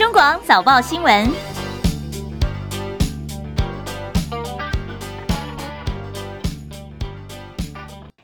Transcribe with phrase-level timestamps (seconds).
[0.00, 1.49] 中广早报新闻。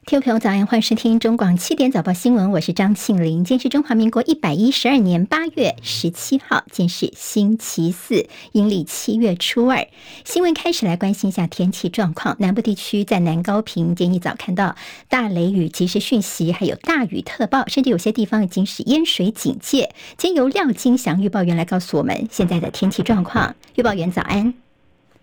[0.08, 3.42] 听众朋友早安，欢迎收听中广七点早报新闻，我是张庆玲。
[3.42, 9.84] 今天是中华民国一百一十二年八月十七号，今天是星期四，阴历七月初二。
[10.24, 12.36] 新闻开始来关心一下天气状况。
[12.38, 14.76] 南部地区在南高屏，今天一早看到
[15.08, 19.92] 大雷雨即时讯息，还有大雨特报，甚至有些地方已经是淹水警戒。
[20.16, 23.56] 今天由廖金祥预报员来告诉我们现在的天气状况。
[23.74, 24.54] 预报员早安，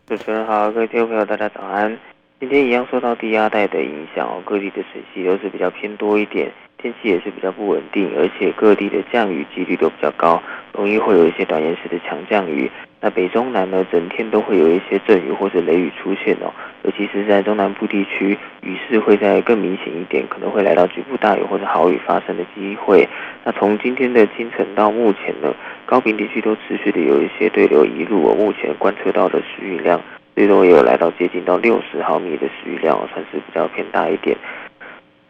[0.06, 1.98] 主持人好，各位听众朋友大家早安。
[2.44, 10.44] 今天一样受到低压带的影响哦，各地的水系都是比较偏多一点，天气也是比较不稳定，而且各地的降雨几率都比较高，
[10.74, 12.70] 容易会有一些短延时的强降雨。
[13.00, 16.52] 那北中南呢，整天都会有一些阵雨或者雷雨出现哦，
[16.84, 23.08] 尤其是在中南部地区，雨势会再更明显一点，可能会来到局部大雨或者豪雨发生的机会。
[23.46, 30.02] 那从今天的清晨到目前呢，高屏地区都持续的有一些对流移入，我目前观测到的雨量。
[30.36, 34.36] 最多也有来到接近到六十毫米的时雨量，算是比较偏大一点。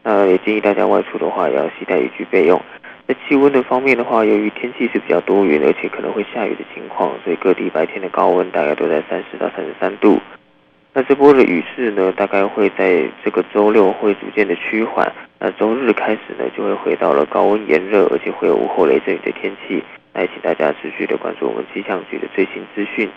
[0.02, 2.62] 那也建议大家外出的话，也要携带雨具备用。
[3.06, 10.20] 在气温的方面的话，由于天气是比较多云，而且可能会下雨的情况，所以各地白天的高温大概都在三十到三十三度。
[10.94, 15.12] 那这波的雨势呢，大概会在这个周六会逐渐的趋缓。
[15.40, 19.84] 那周日开始呢，就会回到了高温炎热，而且会有午后雷阵雨的天气。
[20.14, 23.10] 那也请大家持续的关注我们气象局的最新资讯。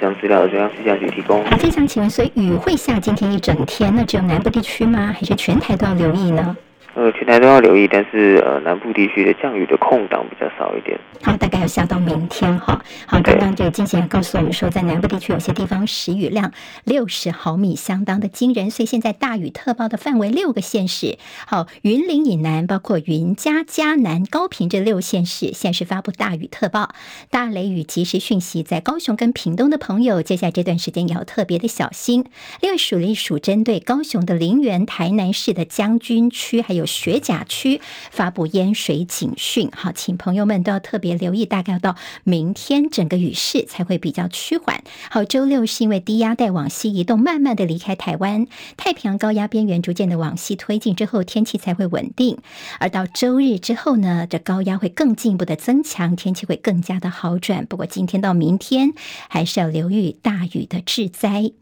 [0.00, 1.44] 将资料中央气象局提供。
[1.44, 3.94] 好，非常请问，所以雨会下今天一整天？
[3.94, 5.14] 那只有南部地区吗？
[5.18, 6.56] 还是全台都要留意呢？
[6.94, 10.96] 呃，全台都要留意，但是呃，南部地区的降雨的空档比较少一点。
[11.20, 12.80] 好，大概要下到明天哈。
[13.04, 16.52] 好，刚刚这个金贤也告诉我们说，在南部地区有些地方时雨量
[16.84, 18.70] 六十毫米，相当的惊人。
[18.70, 26.94] 所以现在大雨特报的范围六个县市，好，云林以南包括云嘉、嘉南、高平这六县市，现时发布大雨特报，
[27.28, 32.24] 大雷雨及时讯息，在高雄跟屏东的朋友，接下来这段时间也要特别的小心。
[32.60, 36.83] 另外，属于属针对高雄的林园、台南市的将军区，还有。
[36.86, 37.80] 学甲区
[38.10, 44.82] 发布淹水警讯，好，请朋友们都要特别留意，大概要到明天整个雨势才会比较趋缓。
[45.10, 48.46] 好，周六是因为低压带往西移动，慢慢的离开台湾，
[48.76, 52.38] 太平洋高压边缘逐渐的往西推进之后，天气才会稳定。
[52.78, 57.66] 而到周日之后呢，这高压会更进一步的增强，天气会更加的好转。
[57.66, 58.92] 不过今天到明天
[59.28, 61.52] 还是要留意大雨的致灾。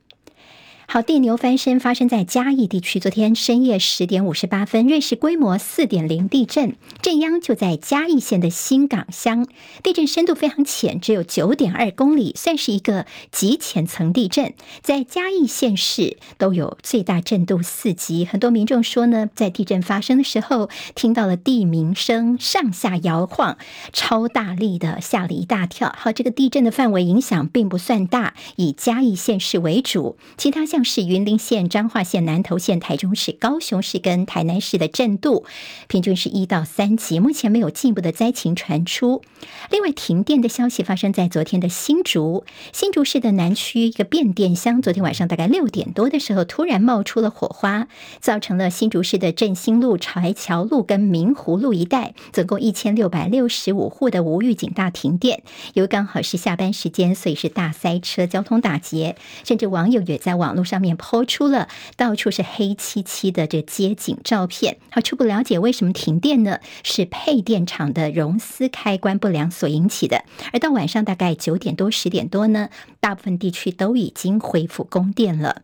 [0.92, 3.00] 好，地牛翻身发生在嘉义地区。
[3.00, 9.46] 昨天深夜十点五十八分，瑞士规模四点零地震，震央就在嘉义县的新港乡，
[9.82, 14.52] 地震深度非常浅，只有九点二公里，算是一个极浅层地震。
[14.82, 18.26] 在嘉义县市都有最大震度四级。
[18.26, 23.56] 很多民众说呢，在地震发生的时候，听到了地鸣声，上下摇晃，
[23.94, 25.94] 超大力的，吓了一大跳。
[25.96, 30.81] 好，这个地震的范围影响并不算大，以嘉义县市为主，其他像。
[30.84, 35.44] 是云林县、彰化县、南投县、台中市、高雄市跟台南市的震度
[35.88, 39.22] 平均是一到三级，目前没有进一步的灾情传出。
[39.70, 47.88] 另外，停电的消息发生在昨天的新竹，新竹市的南区一个变电箱，昨天晚上大概六点多的时候突然冒出了火花，
[48.20, 55.42] 造成了新竹市的振兴路、柴桥路跟明湖路一带，总共一千六百六十五户的无预警大停电。
[55.74, 60.82] 由于刚好是下班时间，所以是大塞车，交通打结，甚至网友也在网络上。
[60.82, 66.58] 面抛出了到处是黑漆漆的这街景照片，好，初步了解为什么停电呢？
[66.82, 70.24] 是配电厂的熔丝开关不良所引起的。
[70.52, 72.68] 而到晚上大概九点多、十点多呢，
[72.98, 75.62] 大部分地区都已经恢复供电了。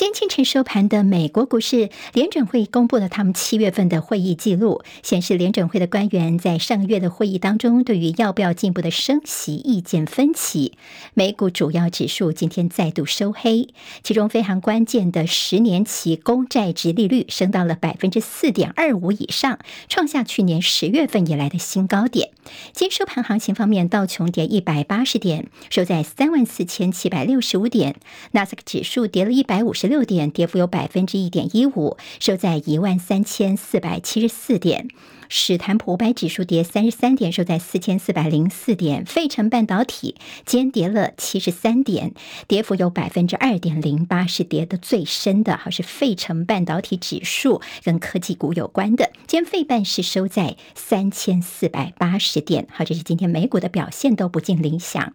[0.00, 10.72] 今天清晨收盘的美国股市，联准会公布了他们七月份的会议记录，显示联准会的官员在上个月的会议当中，对于要不要进一步的升息意见分歧。
[11.12, 13.68] 美股主要指数今天再度收黑，
[14.02, 19.58] 其中非常关键的十年期公债殖利率升到了百分之四点二五以上，
[19.90, 22.30] 创下去年十月份以来的新高点。
[22.72, 27.92] 今收盘行情方面，道琼跌一百八十点，收在三万四千七百六十五点；
[28.30, 29.89] 纳斯克指数跌了一百五十。
[29.90, 34.88] 六点，跌幅有百分之一点一五，收在一万三千四百七十四点。
[35.28, 39.04] 史坦普五百指数跌三十三点，收在四千四百零四点。
[39.04, 42.14] 费城半导体今天跌了七十三点，
[42.48, 45.56] 跌幅有百分之二点零八，是跌的最深的。
[45.56, 49.10] 好，是费城半导体指数跟科技股有关的。
[49.26, 52.66] 今天费半是收在三千四百八十点。
[52.70, 55.12] 好，这是今天美股的表现都不尽理想。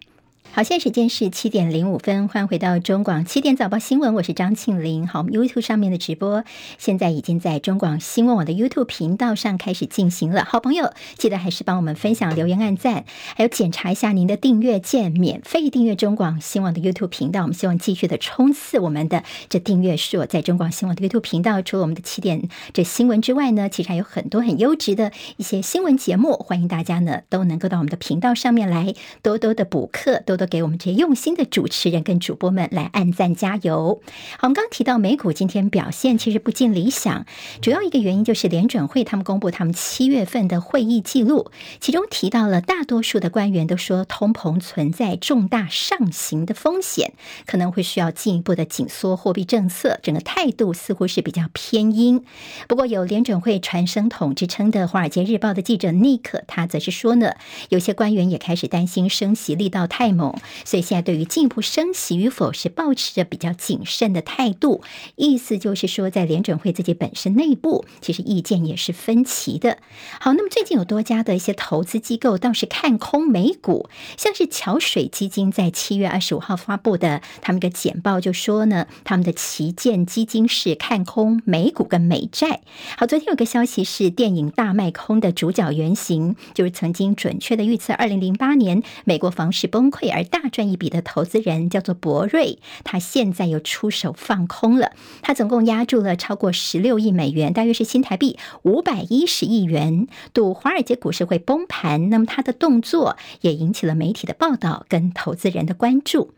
[0.56, 5.06] 好，现在时间是七点零五分，欢迎回到中广七点早报新闻，我是张庆玲。
[5.06, 6.46] 好，我们 YouTube 上面的直播
[6.78, 10.46] 现在已经在中广新闻网的 YouTube 频道上开始进行了。
[10.46, 13.04] 好朋友，记得还是帮我们分享、留言、按赞，
[13.36, 17.42] 还有检查一下您的订阅键，免费订阅中广新闻网的 YouTube 频道。
[17.42, 30.45] 我们希望继续的冲刺我们的这订阅数，在中广新闻网的 YouTube 频道，除了我们的七点这新闻之外呢，其实还有很多很优质的一些新闻节目，欢迎大家呢都能够到我们的频道上面来多多的补课，多多。
[30.46, 34.02] 给我们这些用心的主持人跟主播们来按赞加油。
[34.38, 37.26] 好，我们刚提到美股今天表现其实不尽理想，
[37.62, 47.14] 主要一个原因就是联准会他们公布他们七月份的会议记录，其中提到了大多数的官员都说通膨存在重大上行的风险，
[47.46, 52.24] 可能会需要进一步的紧缩货币政策，整个态度似乎是比较偏鹰。
[52.68, 57.34] 不过有联准会传声筒之称的《华尔街日报》的记者尼克，他则是说呢，
[57.70, 60.35] 有些官员也开始担心升息力道太猛。
[60.64, 64.82] 所以现在对于进一步升息与否是保持着比较谨慎的态度，
[65.16, 69.78] 意思就是说，在联准会自己本身内部，其实意见也是分歧的。
[70.20, 82.62] 好，那么最近有多家的一些投资机构倒是看空美股，像是桥水基金在七月二十五号发布的他们的简报就说呢，他们的旗舰基金是看空美股跟美债。
[82.98, 90.26] 好，昨天有个消息是电影大卖空的主角原型，就是曾经准确的预测二零零八年美国房市崩溃而。
[90.36, 94.92] 大赚一笔的投资人叫做博瑞，他现在又出手放空了。
[95.22, 102.10] 他总共压住了超过十六亿美元，大约是新台币五百一十亿元，赌华尔街股市会崩盘。
[102.10, 106.32] 那么他的动作也引起了媒体的报道跟投资人的关注。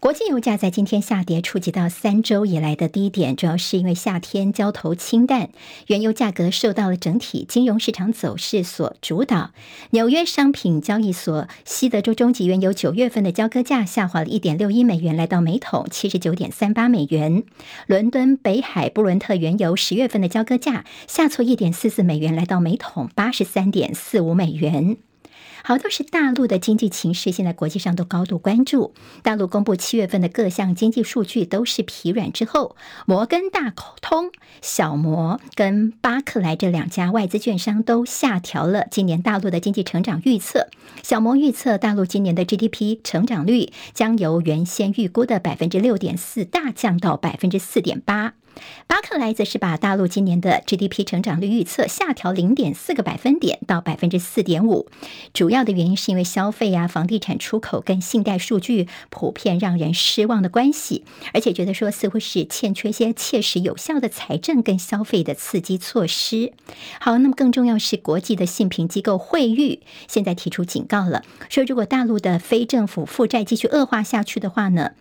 [0.00, 5.50] 国际油价在今天下跌，触及到三周以来的低点，主要是因为夏天交投清淡，
[5.88, 9.50] 原油价格受到了整体金融市场走势所主导。
[9.90, 17.42] 纽约商品交易所西德州中级原油九月份的交割价下滑了一点六一美元，来到每桶七十九点三八美元。
[17.86, 24.96] 伦敦北海布伦特原油十月份的交割价下挫一点四四美元，来到每桶八十三点四五美元。
[25.70, 28.92] 好，都是大陆的经济情势，现在国际上都高度关注。
[29.22, 32.74] 大陆公布七月份的各项经济数据都是疲软之后，
[33.06, 33.72] 摩根大
[34.02, 40.66] 通、小摩跟巴克莱这两家外资券商都下调了今年大陆的经济成长预测。
[41.04, 48.34] 小摩预测大陆今年的 GDP 成长率将由原先预估的百分之六点四大降到百分之四点八。
[48.86, 54.88] 巴克莱则是把大陆今年的 GDP 成长率预测下调零点四个百分点到百分之四点五，
[55.32, 66.52] 主要的原因是因为消费啊、房地产出口跟信贷数据普遍让人失望的关系，而且觉得说似乎是欠缺些切实有效的财政跟消费的刺激措施。
[67.00, 74.92] 好，那么更重要是国际的信评机构惠誉现在提出警告了，说如果大陆的非政府负债继续恶化下去的话呢，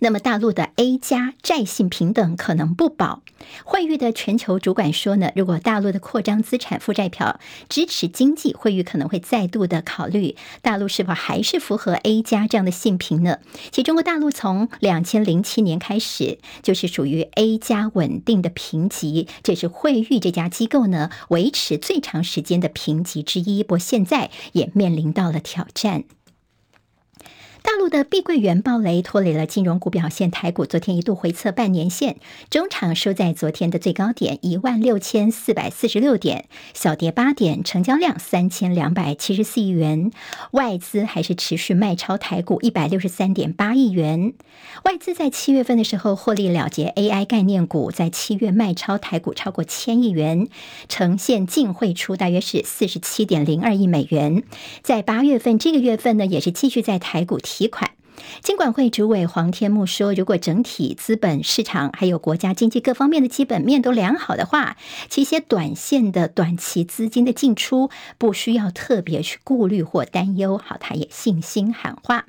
[0.00, 3.22] 那么大陆的 A 加债信平等可能不保。
[3.64, 13.38] 惠誉的全球主管说呢，如果大陆的扩张资产负债表支持经济，惠誉可能会再度的考虑大陆是否还是符合 A 加这样的信评呢？
[13.70, 23.62] 其实中国大陆从两千零七年开始就是属于 A 加稳定的评级，这是惠誉这家机构呢维持最长时间的评级之一。
[23.62, 26.04] 不过现在也面临到了挑战。
[27.62, 32.16] 大陆的碧桂园暴雷拖累了金融股表现，台股昨天一度回测半年线，
[32.50, 40.10] 中场收在昨天的最高点一万六千四百四十六点，小跌八点，成交量三千两百七十四亿元，
[40.50, 44.32] 外资还是持续卖超台股一百六十三点八亿元。
[44.84, 50.48] 外资在七月份的时候获利了结 AI 概念股，在七月卖超台股超过千亿元，
[50.88, 54.42] 呈现净汇出大约是四十七点零二亿美元。
[54.82, 57.38] 在八月份这个月份呢，也是继续在台股。
[57.52, 57.90] 提款，
[58.40, 64.78] 金管会主委黄天木说，如果整体资本市场还有国家经济各方面的基本面都良好的话，
[65.10, 70.56] 其些短线的短期资金的进出不需要特别去顾虑或担忧。
[70.56, 72.24] 好，他也信心喊话。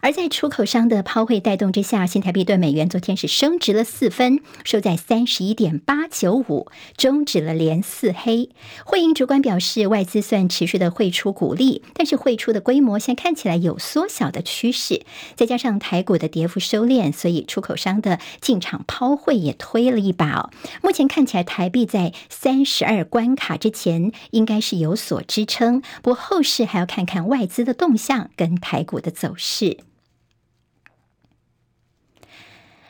[0.00, 8.50] 而在出口商的抛汇带动之下，新台币兑美元昨天是升值了四分，收在三十一点八九五，终止了连四黑。
[8.84, 15.02] 汇银主管表示，外资算持续的汇出股利，但是汇出的规模现在看起来有缩小的趋势，
[15.34, 20.50] 再加上台股的跌幅收敛，所以出口商的进场抛汇也推了一把哦。
[20.82, 29.57] 目前看起来台币在三十二关卡之前应该是有所支撑，不过后市还要看看外资的动向跟台股的走势。
[29.58, 29.76] 시.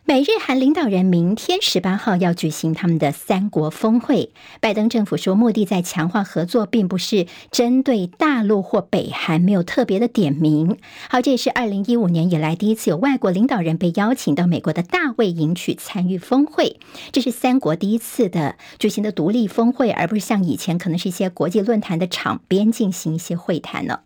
[0.09, 4.31] 美日韩领导人明天十八号要举行他们的三国峰会。
[4.59, 10.79] 拜登政府说，目的在强化合作，并不是针对大陆或北韩，没有特别的点名。
[11.11, 16.81] 好，这也是二零一五年以来第一次有外国领导人被邀请到美国的大卫营去参与峰会。
[17.13, 24.01] 这是三国第一次的举行的独立峰会，而不是像以前可能是一些国际论坛的场边进行一些会谈了。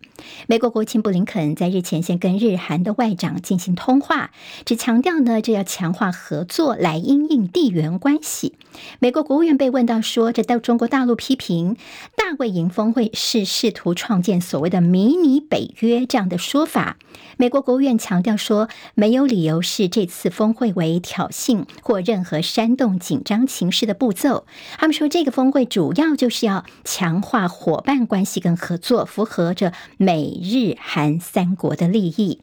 [0.47, 4.31] 美国国务卿布林肯在日前先跟日韩的外长进行通话，
[4.65, 5.92] 只强调呢，这要强。
[5.93, 8.55] 化合作来因应地缘关系。
[8.99, 11.77] 美国国务院被问到说，这到中国大陆批评
[12.17, 16.97] 大卫营峰会是试图创建所谓的迷你北约这样的说法。
[17.37, 24.45] 美国国务院强调说，没有理由视这次峰会为挑衅或任何煽动紧张情势的步骤。
[24.77, 32.39] 他们说，这个峰会主要就是要强化伙伴关系跟合作，符合着美日韩三国的利益。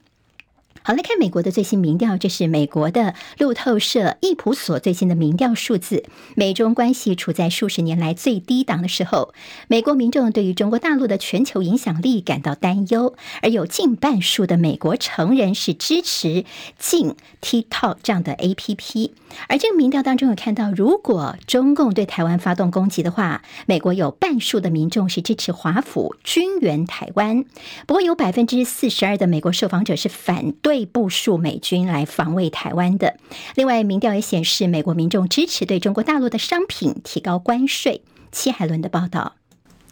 [0.83, 6.05] 好，来看美国的最新民调，这是美国的路透社易普所最新的民调数字。
[6.35, 9.35] 美中关系处在数十年来最低档的时候，
[9.69, 16.47] 美国民众对于中国大陆的全球影响力感到担忧，而有近半数的美国成人是支持
[16.79, 19.11] 禁 TikTok 这样的 APP。
[19.49, 27.45] 而这个民调当中有看到，如果中共对台湾发动攻击的话，美国有半数的民众是支持华府军援台湾。
[27.87, 30.70] 不过有百分之四十二的美国受访者是反对。
[30.71, 33.17] 对部署美军来防卫台湾的。
[33.57, 38.03] 另外，民调也显示，美国民众支持对中国大陆的商品提高关税。
[38.31, 39.40] 戚海伦的报道。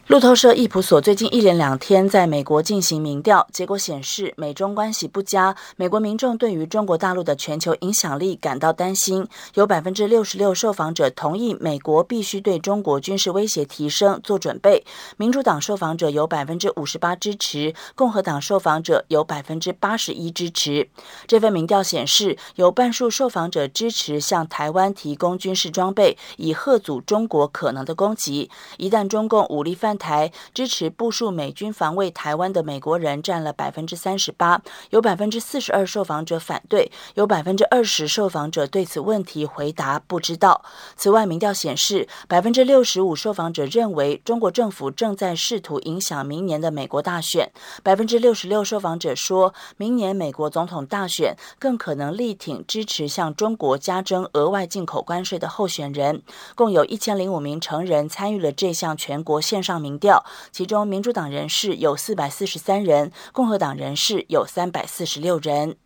[0.09, 9.29] 路透社易普所最近一连两天在美国进行民调，结果显示美中关系不佳，美国民众对于中国大陆的全球影响力感到担心。
[9.53, 14.83] 有百分之六十六受访者同意美国必须对中国军事威胁提升做准备。
[15.19, 20.89] 民主党受访者有百分之五十八支持，共和党受访者有百分之八十一支持。
[21.27, 28.51] 这份民调显示，有半数受访者支持向台湾提供军事装备，以吓阻中国可能的攻击。
[28.79, 40.65] 一旦中共武力犯台支持部署美军防卫台湾的美国人占了百分之三十八，有百分之四十二受访者反对，有百分之二十受访者对此问题回答不知道。
[40.97, 47.51] 此外，民调显示，百分之六十五受访者认为中国政府正在试图影响明年的美国大选，
[47.83, 56.23] 百分之六十六受访者说明年美国总统大选更可能力挺支持向中国加征额外进口关税的候选人。
[56.55, 65.77] 共有一千零五名成人参与了这项全国线上民民调，其中民主党人士有四百四十三人，共和党人士有三百四十六人。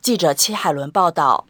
[0.00, 1.44] 记者戚海伦报道。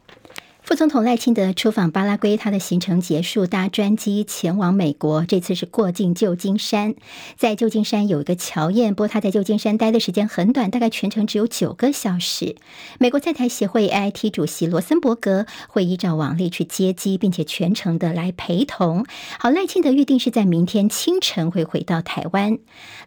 [0.67, 5.25] 副总统赖清德出访巴拉圭，他的行程结束，搭专机前往美国。
[5.25, 6.97] 这次是过境旧金山，
[7.37, 12.57] 在旧金山有一个乔宴，不过他在旧金山待的时间很短，大概全程只有九个小时。
[12.99, 19.07] 美国在台协会 AIT 主席罗森伯格会依照往例去接机，并且全程的来陪同。
[19.39, 22.59] 好，赖清德预定是在明天清晨会回到台湾。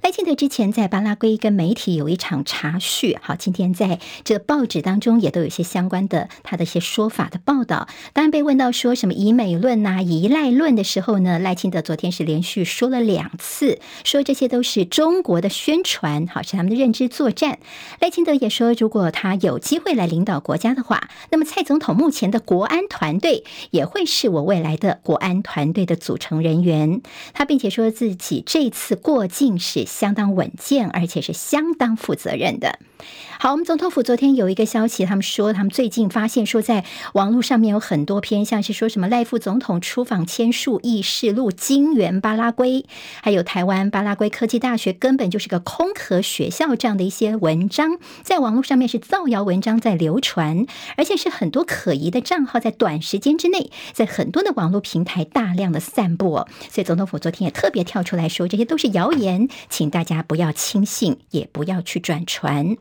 [0.01, 7.41] 赖清德之前在巴拉圭跟媒体有一场茶叙，好，今天在这报纸当中也都有一些相关的他的一些说法的。
[7.49, 17.57] 报道，当然被问到说什么以美论呐、啊、以赖论的时候呢，赖清德昨天是连续说了两次，说这些都是中国的宣传，好，是他们的认知作战。
[17.99, 27.01] 赖清德也说，如果他有机会来领导国家的话，那么蔡总统目前的国安团队也会是我未来的国安团队的组成人员。
[27.33, 32.77] 他并且说自己这次过境是相当稳健，而且是相当负责任的。
[33.41, 42.85] 好，我们总统府昨天有一个消息，他们说他们最近发现说，在网络上面有很多篇，像是说什么赖副总统出访签署议事录，金元巴拉圭，
[43.23, 50.65] 还有台湾巴拉圭科技大学根本就是个空壳学校这样的一些文章，在网络上面是造谣文章在流传，
[50.97, 62.75] 而且是很多可疑的账号在短时间之内，在很多的网络平台大量的散布，所以总统府昨天也特别跳出来说，这些都是谣言，请大家不要轻信，也不要去转传。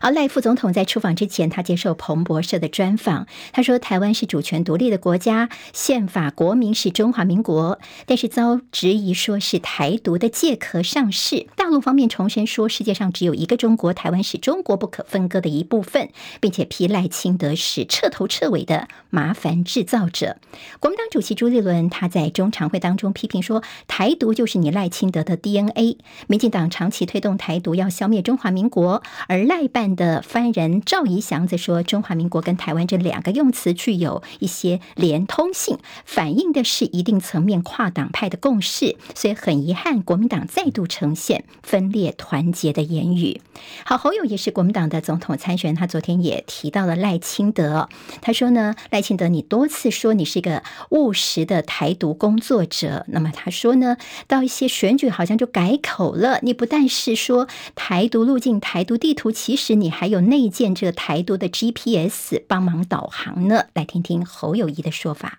[0.00, 11.46] 而赖副总统在出访之前，他接受彭博社的专访，他说：“台湾是主权独立的国家，宪法国名是中华民国，但是遭质疑说是台独的借壳上市。
[11.56, 20.36] 大陆方面重申说，世界上只有一个中国，台湾是中国不可分割的一部分，并且批赖清德是彻头彻尾的麻烦制造者。”
[20.78, 25.98] 国民党主席朱立伦他在中常会当中批评说：“台独就是你赖清德的 DNA。
[26.28, 43.40] 民进党长期推动台独，要消灭中华民国，而赖办。”的发言人赵怡祥则说，中华民国跟台湾这两个用词具有一些连通性，反映的是一定层面跨党派的共识，所以很遗憾，国民党再度呈现分裂团结的言语。
[43.84, 47.88] 好，侯友也是国民党的总统参选，他昨天也提到了赖清德，
[48.20, 63.64] 他说呢，赖清德你多次说你是一个务实的台独工作者，那么他说呢，到一些选举好像就改口了，你不但是说台独路径、台独地图，其实你还有内建这台独的 GPS 帮忙导航呢。
[63.74, 65.38] 来听听侯友宜的说法。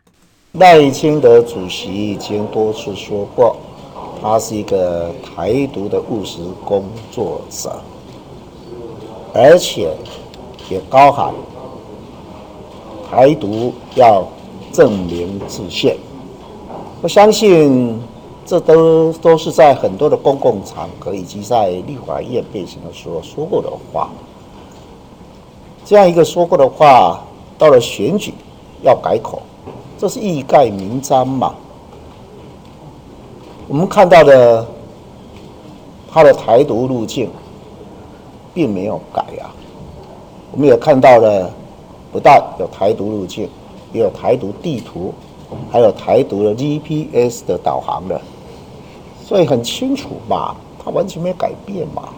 [0.53, 3.55] 赖清德主席已经多次说过，
[4.21, 7.79] 他是一个台独的务实工作者，
[9.33, 9.95] 而且
[10.69, 11.33] 也高喊
[13.09, 14.27] 台独要
[14.71, 15.97] 正名自宪。
[17.01, 17.99] 我相信。
[18.45, 24.09] 这都都是在很多的公共场合以及在立法院背景的时候说过的话。
[25.89, 27.19] 这样一个说过的话，
[27.57, 28.31] 到了选举
[28.83, 29.41] 要改口，
[29.97, 31.55] 这是义盖弥彰嘛。
[33.67, 34.67] 我们看到的
[36.07, 37.27] 他的台独路径
[38.53, 39.49] 并没有改啊。
[40.51, 41.51] 我们也看到了，
[42.11, 43.49] 不但有台独路径，
[43.91, 45.11] 也有台独地图，
[45.71, 48.21] 还有台独的 GPS 的导航的。
[49.25, 50.55] 所以很清楚嘛，
[50.85, 52.09] 他完全没有改变嘛。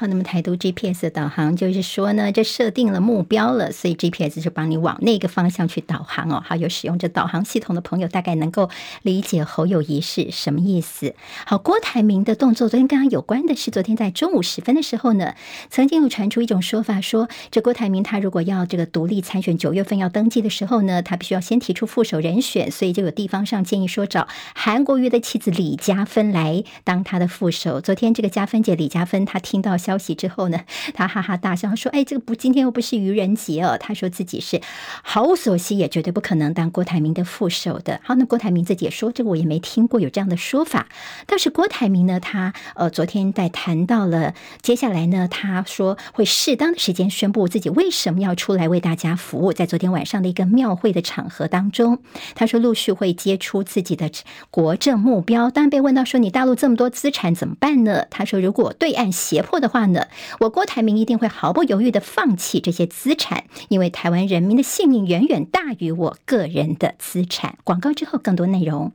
[0.00, 6.42] 好，那么台独 GPS 的导航就是说呢，这设定了目标了，所以 GPS 就帮你往那个方向去导航哦。
[6.42, 8.70] 好，有使用这导航系统的朋友，大概能够
[9.02, 11.14] 理解侯友谊是什么意思。
[11.44, 15.34] 好，郭台铭的动作，昨天刚刚有关的是，昨天在中午时分的时候呢，
[15.68, 27.82] 曾经有传出一种说法，说这郭台铭他如果要这个独立参选，九月份要登记的时候呢，他必须要先提出副手人选，所以就有地方上建议说找韩国瑜的妻子李佳芬来当他的副手。
[27.82, 30.60] 昨天这个佳芬姐李佳芬，她听到消消息之后呢，
[30.94, 34.60] 他哈哈大笑说：“哎，这个不，今天又不是愚人节哦。”他说自己是
[35.02, 38.00] 毫无所惜，也绝对不可能当郭台铭的副手的。
[38.04, 40.86] 好，那郭台铭自己也说：“这个我也没听过有这样的说法。”
[41.26, 44.32] 倒是郭台铭呢，他呃昨天在谈到了
[44.62, 49.52] 接下来呢，他说会适当的时间宣布自己为什么要出来为大家服务。
[49.52, 51.98] 在昨天晚上的一个庙会的场合当中，
[52.36, 54.08] 他说陆续会接出自己的
[54.52, 55.50] 国政目标。
[55.50, 60.06] 当然被问到说：“你大陆这么多资产怎么办呢？”他说：“如果对岸胁迫的话。”呢，
[60.40, 67.58] 我郭台铭一定会毫不犹豫的放弃这些资产，因为台湾人民的性命远远大于我个人的资产。
[67.64, 68.92] 广告之后更多内容。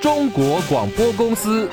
[0.00, 1.68] 中国广播公司。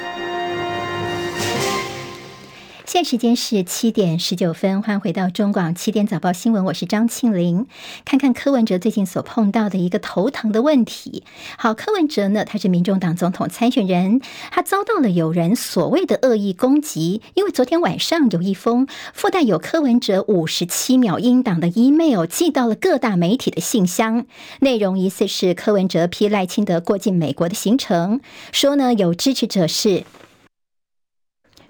[2.83, 7.67] 现在时间是七点十九分，欢迎回到中广七点早报新闻，我是张庆玲。
[8.05, 11.23] 看看柯文哲最近所碰到的一个头疼的问题。
[11.57, 24.25] 好，柯文哲呢，他是民众党总统参选人，他遭到了有人所谓的恶意攻击，因为昨天晚上有一封附带有柯文哲五十七秒音档的 email 寄到了各大媒体的信箱，
[24.59, 28.19] 内容疑似是柯文哲批赖清德过境美国的行程，
[28.51, 30.03] 说呢有支持者是。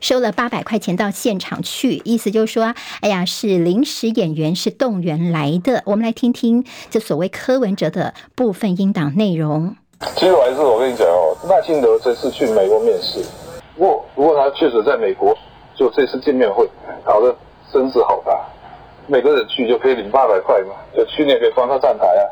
[0.01, 5.83] 收了八百块钱到现场去，意思就是说，哎呀，是临时演员，是动员来的。
[5.85, 9.75] 我们来听听这所谓柯文哲的部分音档内容。
[10.15, 13.23] 其实我还是我跟你讲哦，赖清德这次去美国面试，
[13.77, 15.37] 不过不过他确实在美国，
[15.75, 16.67] 就这次见面会
[17.05, 17.35] 搞得
[17.71, 18.35] 声势好大，
[19.05, 22.23] 每个人去就可以领八百块嘛，就去年可以帮他站台啊。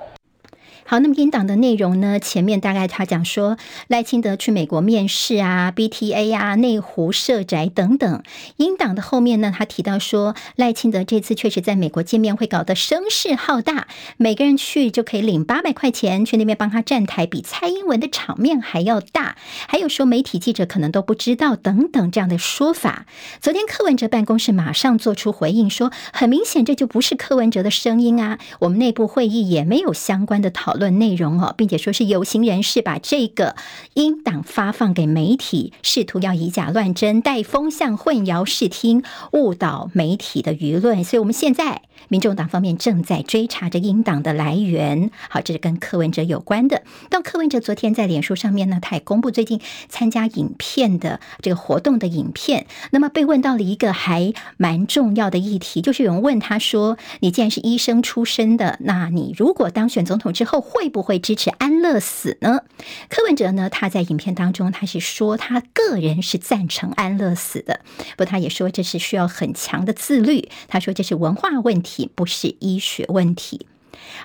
[0.89, 2.19] 好，那么英党的内容呢？
[2.19, 8.23] 前面大概他讲说赖清德去美国面试啊，BTA 啊，内湖社宅等等。
[8.58, 19.36] 英党的后面呢，他提到说赖清德这次确实在美国见面会搞得声势浩大，每个人去就可以领八百块钱，去那边帮他站台，比蔡英文的场面还要大。
[19.67, 23.06] 还有说媒体记者可能都不知道等等这样的说法。
[23.39, 30.78] 昨天柯文哲办公室马上做出回应说，很明显这就不是柯文哲的声音啊，我们内部会议也没有相关的讨论。
[30.79, 33.55] 论内容哦，并且说是有心人士把这个
[33.93, 41.03] 英党发放给媒体，试图要以假乱真、带风向、混淆视听、误导媒体的舆论。
[41.03, 45.11] 所以，我们现在民众党方面正在追查着英党的来源。
[45.29, 46.81] 好，这是跟柯文哲有关的。
[47.09, 52.65] 但柯文哲昨天在脸书上面呢，他也公布最近参加影片的这个活动的影片。
[52.91, 62.62] 那么被问到了一个还蛮重要的议题，就是有人问他说：“你既然是医生出身的，那你如果当选总统之后，会不会支持安乐死呢？
[63.10, 63.69] 柯文哲呢？
[63.69, 70.47] 他在影片当中，他是说他个人是赞成安乐死的，不过他也说这是需要很强的自律。
[70.67, 73.65] 他说这是文化问题，不是医学问题。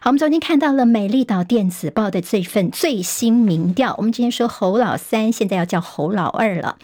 [0.01, 3.94] 好，我们昨天看到了《美丽岛电子报》的这份最新民调。
[3.99, 6.77] 我们之前说侯老三，现在要叫侯老二了。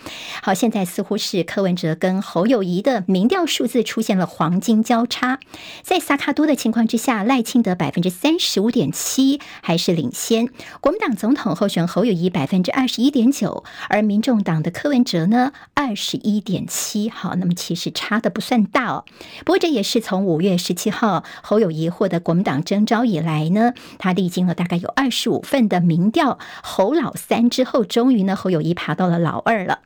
[0.43, 5.39] 好，现在似乎是柯文哲跟侯友谊的民调数字出现了黄金交叉。
[5.83, 10.49] 在萨卡多的情况之下，赖清德百分之三十五点七还是领先。
[10.81, 17.11] 国民党总统候选侯友谊百分之二十一点九，而民众党的柯文哲呢二十一点七。
[17.11, 19.05] 好，那么其实差的不算大哦。
[19.41, 29.83] 不过这也是从五月十七号侯友谊获得国民党征招以来呢，他历经了大概有二十五份的民调，侯老三之后，终于呢，侯友谊爬到了老二了。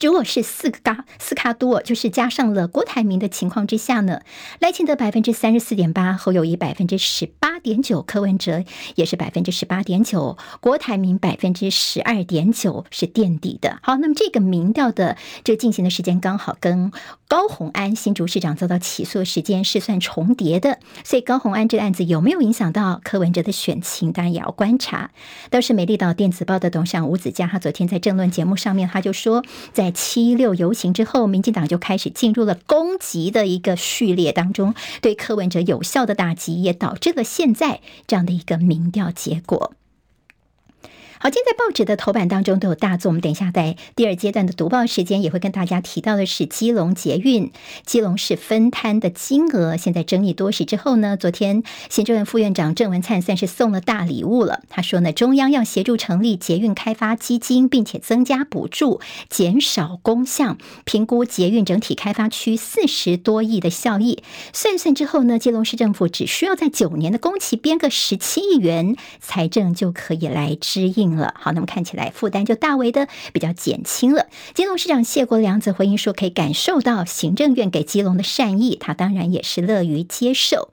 [0.00, 4.22] 如果是四个嘎四卡多，就是加上了郭台铭的情况之下呢，
[4.58, 13.78] 赖清德百分之三十四点八，侯友谊百分之十八点九，柯文哲也是百分之十八点九，郭台铭百分之十二点九是垫底的。
[13.82, 16.90] 好，那么这个民调的这进行的时间刚好跟
[17.28, 25.10] 高虹安新竹市长遭到起诉的时间是算重叠的，所以高虹安这个案子有没有影响到柯文哲的选情，当然也要观察。
[25.50, 39.72] 倒是美丽岛电子报的董事长吴子嘉，他昨天在政论节目上面他就说，在七六游行之后，民进党就开始进入了攻击的一个序列当中，对柯文哲有效的打击，也导致了现在这样的一个民调结果。
[41.22, 43.10] 好，今天在报纸的头版当中都有大作。
[43.10, 47.52] 我们等一下在第二阶段的读报时间，也会跟大家提到的是基隆捷运、
[47.84, 54.62] 基隆市分摊的金额，现在争议多时之后呢，昨天行政院副院长郑文灿算是送了大礼物了。
[54.70, 60.56] 他说呢，中央要协助成立捷运开发基金，并且增加补助，减少工项，
[60.86, 64.22] 评估捷运整体开发区四十多亿的效益。
[64.54, 71.09] 算算之后呢，基隆市政府只需要在九年的工期编个十七亿元，财政就可以来支应。
[71.34, 74.26] 好，那么看起来负担就大为的比较减轻了。
[74.54, 80.70] 基隆市长谢国良则回应说，可以感受到行政院给基隆的善意，他当然也是乐于接受。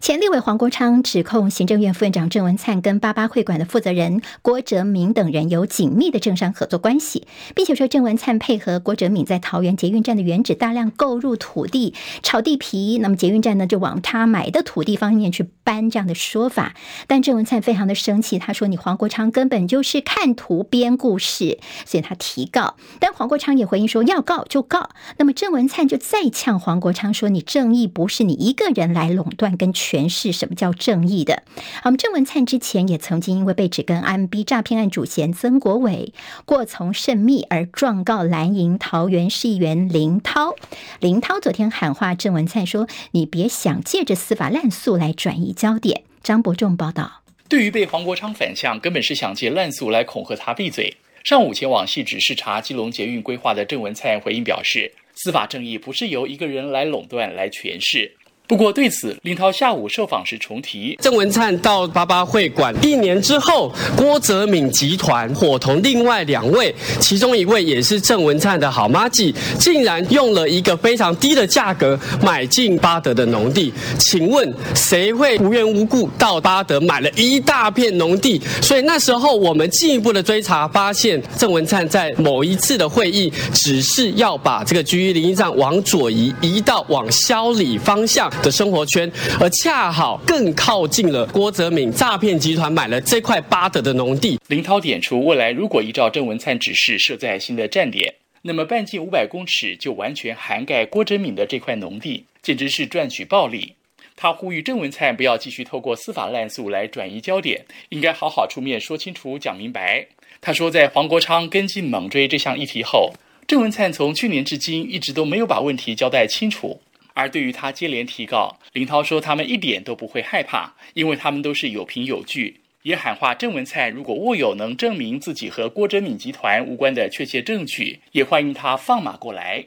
[0.00, 16.74] 前立委黄国昌指控行政院副院长郑文灿跟八八会馆的负责人郭哲敏等人有紧密的政商合作关系，并且说郑文灿配合郭哲敏在桃园捷运站的原址大量购入土地炒地皮，那么捷运站呢就往他买的土地方面去搬这样的说法。
[17.08, 31.44] 但郑文灿非常的生气，他说：“你黄国昌根本就是看图编故事。”所以他提告，但黄国昌也回应说：“要告就告。”那么郑文灿就再呛黄国昌说：“你正义不是你一个人来垄断跟权。”诠释什么叫正义的？
[31.84, 36.12] 我们郑文灿之前也曾经因为被指跟 M B 诈骗案主嫌曾国伟
[36.44, 40.54] 过从甚密而状告蓝营桃园市议员林涛。
[41.00, 47.22] 林涛昨天喊话郑文灿说：“你别想借着司法滥诉来转移焦点。”张伯仲报道。
[47.48, 50.94] 对于被黄国昌反呛，根本是想借滥诉来恐吓他闭嘴。
[51.24, 58.16] 上午前往汐止视察基隆捷运规划的郑文灿回应表示：“司法正义不是由一个人来垄断来诠释。”
[58.48, 73.70] 不过对此，林涛下午受访时重提，郑文灿到八八会馆一年之后，郭哲敏集团伙同另外两位，其中一位也是郑文灿的好麻吉，竟然用了一个非常低的价格买进巴德的农地。
[73.98, 78.40] 请问谁会无缘无故到巴德买了一大片农地？
[78.62, 88.32] 所以那时候我们进一步的追查，发现郑文灿在某一次的会议，只是要把这个局域名义上往左移，移到往萧里方向。
[88.42, 94.38] 的生活圈，而恰好更靠近了郭泽敏诈骗集团买了这块八德的农地。
[94.48, 103.74] 林涛点出，未来如果依照郑文灿指示设在新的站点，那么半径五百公尺就完全涵盖郭泽敏的这块农地，简直是赚取暴利。
[104.16, 110.06] 他呼吁郑文灿不要继续透过司法滥诉来转移焦点，应该好好出面说清楚、讲明白。
[110.40, 113.12] 他说，在黄国昌跟进猛追这项议题后，
[113.46, 116.80] 郑文灿从去年至今一直都没有把问题交代清楚。
[117.18, 129.64] 而对于他接连提告，林涛说他们一点都不会害怕，因为他们都是有凭有据，也喊话郑文灿如果握有能证明自己和郭哲敏集团无关的确切证据，也欢迎他放马过来。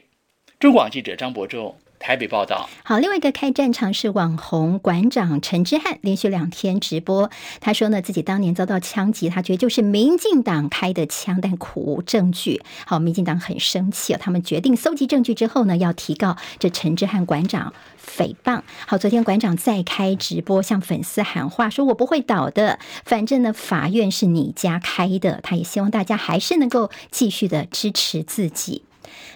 [0.58, 1.76] 中广记者张博仲。
[2.02, 2.68] 台北报道。
[2.82, 12.60] 好，另外一个开战场是网红馆长陈之汉，连续两天直播，他说呢，自己当年遭到枪击，他觉得就是民进党开的枪，但苦无证据。
[12.84, 17.72] 好，民进党很生气，他们决定搜集证据之后呢，要提告这陈之汉馆长
[18.04, 18.62] 诽谤。
[18.86, 28.82] 好，昨天馆长再开直播，向粉丝喊话，说我不会倒的，反正呢，法院是你家开的，他也希望大家还是能够继续的支持自己。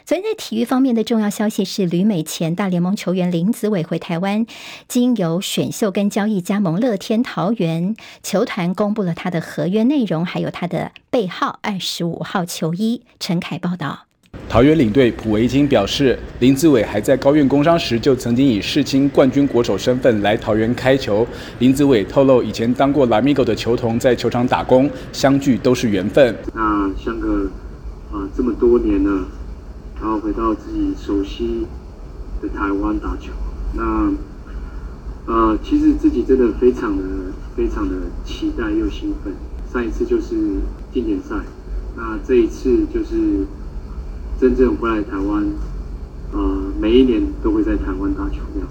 [0.06, 4.46] 昨天在体育方面的重要消息是，旅美前大联盟球员林子伟回台湾，
[4.86, 13.02] 经由选秀跟交易加盟乐天桃园，球团公布了他的合约内容，还有他的背号二十五号球衣。
[13.18, 14.04] 陈凯报道。
[14.48, 21.26] 桃园领队普维金表示，林子伟还在高院工商时就曾经以世青冠军国手身份来桃园开球。
[21.58, 26.32] 林子伟透露，以前当过 Lamigo 的球童，在球场打工，相聚都是缘分。
[26.54, 27.50] 那相隔
[28.12, 29.26] 啊这么多年了，
[30.00, 31.66] 然后回到自己熟悉
[32.40, 33.32] 的台湾打球，
[33.74, 34.12] 那
[35.26, 37.02] 呃其实自己真的非常的
[37.56, 39.32] 非常的期待又兴奋。
[39.72, 40.36] 上一次就是
[40.92, 41.34] 经典赛，
[41.96, 43.46] 那这一次就是。
[44.38, 45.42] 真正回来台湾，
[46.30, 48.68] 呃，每一年都会在台湾打球这样，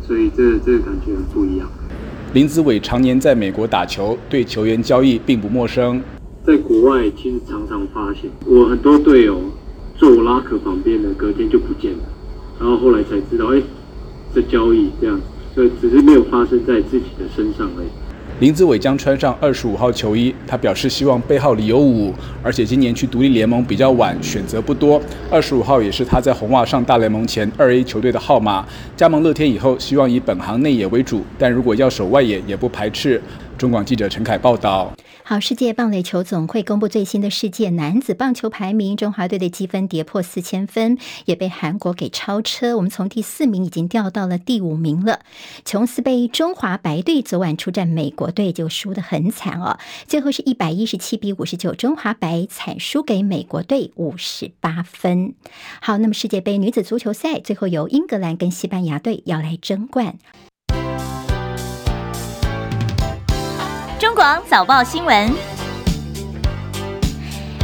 [0.00, 1.68] 所以这、这个感觉很不一样。
[2.32, 6.00] 林子伟常年在美国打球，对球员交易并不陌生。
[6.46, 9.40] 在国外，其实常常发现，我很多队友
[9.96, 11.98] 坐我拉克旁边的，隔天就不见了，
[12.60, 13.60] 然后后来才知道，哎，
[14.34, 15.18] 这交易这样，
[15.54, 17.86] 所以只是没有发生在自己的身上而已。
[18.38, 25.00] 林子伟将穿上二十五号球衣，他表示希望背号里有五，而且今年去独立联盟比较晚，选择不多。
[25.30, 28.66] 二十五号也是他在红袜上大联盟前二 A 球队的号码。
[28.94, 33.18] 加盟乐天以后，希望以本行内野为主，但如果要守外野也不排斥。
[33.56, 34.92] 中广记者陈凯报道。
[35.28, 42.76] 好，世界棒垒球总会公布最新的世界男子棒球排名，中华队的积分跌破四千分，也被韩国给超车。
[42.76, 45.22] 我们从第四名已经掉到了第五名了。
[45.64, 55.34] 琼斯杯中华白队昨晚出战美国队就输得很惨哦，最后是一百一十七比五十九，中华白惨输给美国队五十八分。
[55.80, 60.18] 好，那么世界杯女子足球赛最后由英格兰跟西班牙队要来争冠。
[64.06, 65.55] 中广早报新闻。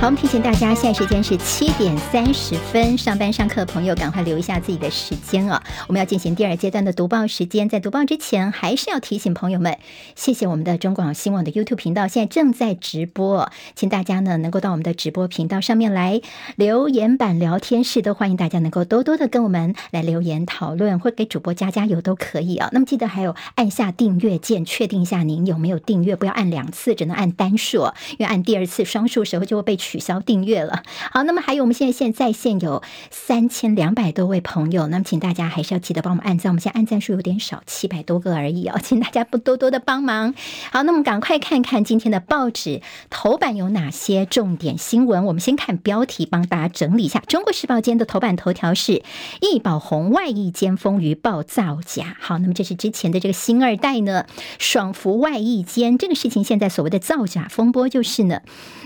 [0.03, 5.63] 好，我们提醒大家，现在时间是七点三十分，上班上课的朋友赶快留一下自己的时间啊！
[5.87, 9.79] 我们要进行第二阶段的读报时间，在读报之前，还是要提醒朋友们，
[10.17, 16.21] 谢谢我们的中广新闻网的 YouTube 频道，现在正在直播，请大家呢能够到我们的直播频道上面来
[16.57, 22.69] 留言板聊天室，都欢迎大家能够多多的跟我们来留言讨论，或给主播加加油都可以啊！
[22.73, 29.92] 那么记得还有按下订阅键，确定一下您有没有订阅，不要按两次，只能按单数，因为按第二次双数时候就会被取。
[29.93, 30.83] 取消订阅了。
[31.11, 36.51] 好，那么还有我们现在现在在线有三千两百多位朋友，那么请大家还是要记得帮我们按赞。
[36.51, 40.35] 我们现在按赞数有点少，七百多个而已哦， 请大家不多多的帮忙。
[40.71, 45.27] 好，那么赶快看看今天的报纸头版有哪些重点新闻。
[45.27, 47.23] 我们先看标题，帮大家整理一下。
[47.27, 49.03] 中国时报今天的头版头条是
[49.43, 52.17] 易宝红外役间风云爆造假。
[52.19, 54.25] 好，那么这是之前的这个星二代呢，
[54.59, 58.41] 爽服外役间这个事情，现在所谓的造假风波就是呢，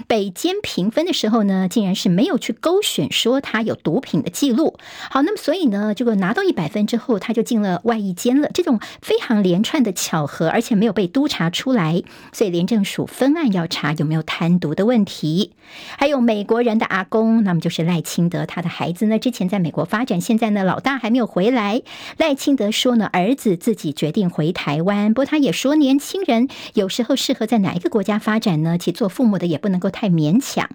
[0.08, 0.56] 北监
[0.90, 0.96] 评。
[0.96, 4.78] 分的时候呢，竟然是没有去勾选说他有毒品的记录。
[5.10, 8.48] 好，那么所以呢，这个拿到一百分之后，他就进了外役监了。
[8.54, 15.52] 这种非常连串的巧合，而且没有被督查出来，所以廉政署分案要查有没有贪渎的问题。
[15.98, 21.82] 还有美国人的阿公，那么就是赖清德，他的孩子呢，之前在美国发展，现在呢，老大还没有回来。
[22.16, 25.12] 赖清德说呢，儿子自己决定回台湾。
[25.12, 28.78] 不过他也说，年轻人有时候适合在哪一个国家发展呢？
[28.78, 30.70] 其实做父母的也不能够太勉强。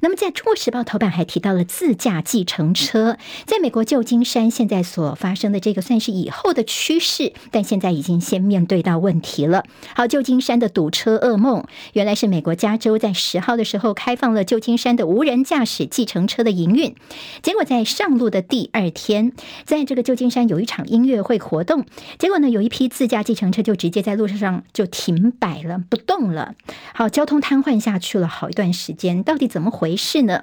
[0.00, 9.64] 那么，在中国时报头版还提到了自驾计程车，在美国旧金山现在所发生的这个算是以后的趋势，但现在已经先面对到问题了。
[9.94, 16.94] 好，旧金山的堵车噩梦，原来是美国加州在十号的时候开放了旧金山的无人驾驶计程车的营运，
[17.42, 19.32] 结果在上路的第二天，
[19.64, 21.84] 在这个旧金山有一场音乐会活动，
[22.18, 26.54] 结果呢，有一批自驾计程车就直接在路上就停摆了，不动了。
[26.94, 30.40] 好，交通瘫痪下去了好一段时间，到底怎么回事呢？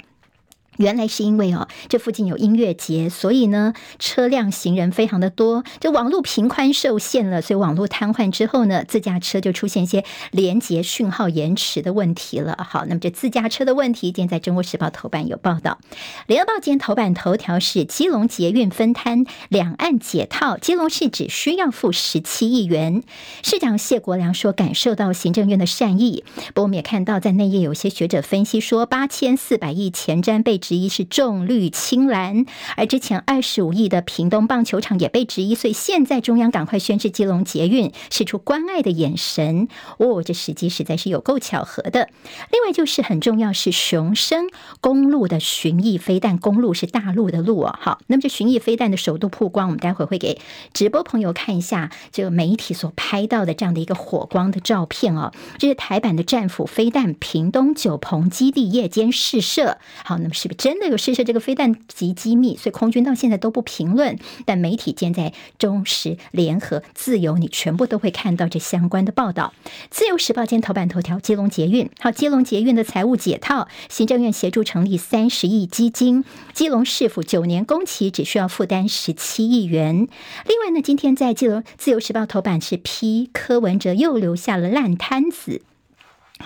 [0.78, 12.58] 原来是因为哦，这附近有音乐节，所以呢，车辆行人非常的多，这网络频宽受限了，所以网络瘫痪之后呢，自驾车就出现一些连接讯号延迟的问题了。
[12.68, 15.78] 好，那么这自驾车的问题，今天在中国时报头版有报道。
[16.26, 23.04] 联合报今天头版头条是基隆捷运分摊，两岸解套，基隆市只需要付十七亿元。
[23.44, 26.24] 市长谢国良说，感受到行政院的善意。
[26.48, 30.63] 不过我们也看到，在内页有些学者分析说，八千四百亿前瞻被。
[30.64, 32.46] 质疑是重绿轻蓝，
[32.78, 39.68] 而之前二十五亿的屏东棒球场也被质疑，所以现在中央赶快宣示基隆捷运，使出关爱的眼神。
[39.98, 42.08] 哦，这时机实在是有够巧合的。
[42.50, 44.46] 另外就是很重要是雄升
[44.80, 47.76] 公路的巡弋飞弹，公路是大陆的路哦。
[47.82, 50.40] 好，那么这巡弋飞弹的首度曝光，我们待会会给
[50.72, 55.34] 直播朋友看一下这个媒体所拍到的这样的一个火光的照片哦。
[55.58, 59.80] 这是台版的战斧飞弹屏东九鹏基地夜间试射。
[60.06, 60.34] 好，那么。
[60.34, 62.56] 是真的有试射这个飞弹极机密？
[62.56, 64.18] 所以空军到现在都不评论。
[64.46, 69.54] 但媒体间在中时、联合、自由，你全部都会看到这相关的报道。
[69.90, 80.08] 自由时报今天头版头条：基隆捷运，好，基隆捷运的财务解套，行政院协助成立三十亿基金，基隆市府九年工期只需要负担十七亿元。
[80.48, 85.62] 另外呢，今天在基隆自由时报头版是批柯文哲又留下了烂摊子。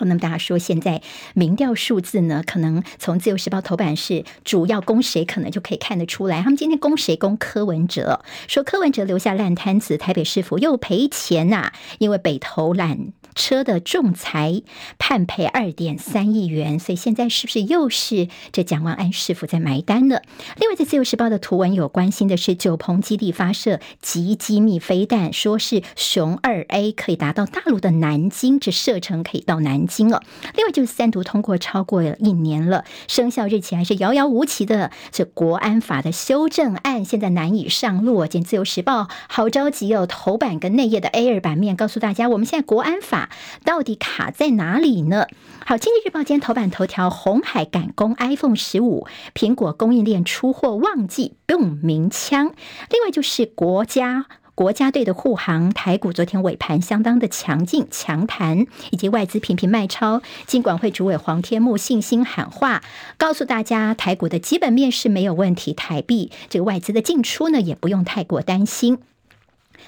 [0.05, 1.01] 那么大家说，现在
[1.33, 6.41] 民调数字呢，可能从自由时报头版是主要攻谁，可能就可以看得出来。
[6.41, 7.15] 他们今天攻谁？
[7.17, 14.61] 攻柯文哲，说柯文哲留下烂摊子，台北市府又赔钱呐、因为北投烂车的仲裁
[14.99, 20.19] 判赔二点三亿元，所以现在是不是又是这蒋万安是否在埋单呢？
[20.59, 29.77] 另外，在自由时报的图文有关心的是九鹏基地发射极机密飞弹，说是雄二 A 可以达到大陆的南京，这射程可以到南。
[29.87, 30.23] 京了，
[30.55, 34.91] 另外就是三读通过超过一年了，生效日期还是遥遥无期的。
[35.11, 38.25] 这国安法的修正案现在难以上路。
[38.25, 43.26] 见自由时报好着急哦，头版跟内页的 A 二版面告诉大家，我们现在国安法
[43.63, 45.27] 到底卡在哪里呢？
[45.65, 52.53] 好，经济日报今天头版头条：红海赶工 iPhone 十五，苹果供应链出货旺季，用鸣枪。
[52.89, 54.25] 另外就是国家。
[54.55, 60.23] 国家队的护航，台股昨天尾盘相当的强劲强弹，以及外资频频卖超。
[60.47, 62.81] 金管会主委黄天木信心喊话，
[63.19, 68.97] 告诉大家台股的基本面是没有问题，台币这个外资的进出呢，也不用太过担心。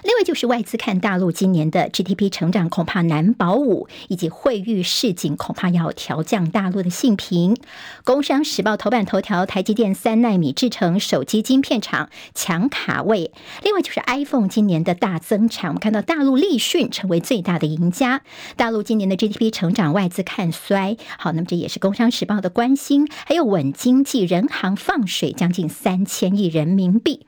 [0.03, 7.57] 另外就是外资看大陆今年的 GDP 成长恐怕难保五，以及惠誉市井恐怕要调降大陆的性评。
[8.03, 13.31] 工商时报头版头条：台积电三奈米制成手机晶片厂抢卡位。
[13.63, 18.21] 另外就是 iPhone 今年的大增产，我们看到大陆立讯成为最大的赢家。
[18.55, 23.07] 大陆今年的 GDP 成长外资看衰，好，那么这也是工商时报的关心。
[23.25, 27.25] 还有稳经济，人行放水将近三千亿人民币。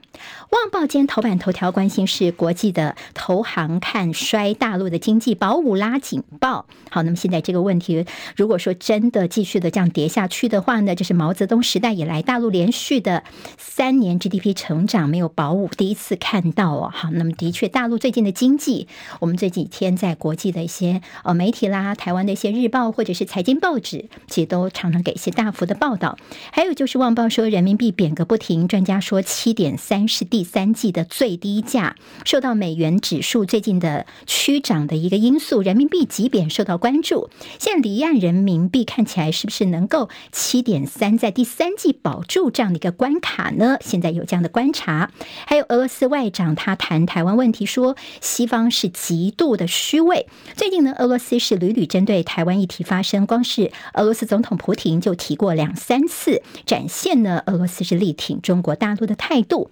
[0.50, 6.66] 旺报今天头版头条关心是国际的投行看衰大陆的经济，保五拉警报。
[6.90, 13.24] 好，那么现在这个问题，如果说真的继续的这样跌下去的话呢，这是毛泽东时代以来大陆连续的
[13.58, 16.92] 三年 GDP 成长没有保五，第一次看到哦。
[16.94, 18.90] 好，那么的确，大陆最近的经济，
[19.22, 26.18] 我们这几天在国际的一些呃媒体啦，台湾的一些日报或者是财经报纸，其实都常常给一些大幅的报道。
[26.52, 30.01] 还有就是旺报说人民币贬个不停，专家说七点三。
[30.08, 37.30] 是第三季的最低价，受到美元指数最近的趋涨的一个因素，人民币急贬受到关注。
[37.60, 43.78] 现在离岸人民币看起来是不是能够七点三在第三季保住这样的一个关卡呢？
[43.82, 45.12] 现在有这样的观察。
[45.46, 50.28] 还有俄罗斯外长他谈台湾问题，说西方是极度的虚伪。
[50.56, 59.70] 最近呢，俄罗斯是屡屡针对台湾议题发声，光是俄罗斯总统普亭就提过两三次，展现呢俄罗斯是力挺中国大陆的态度。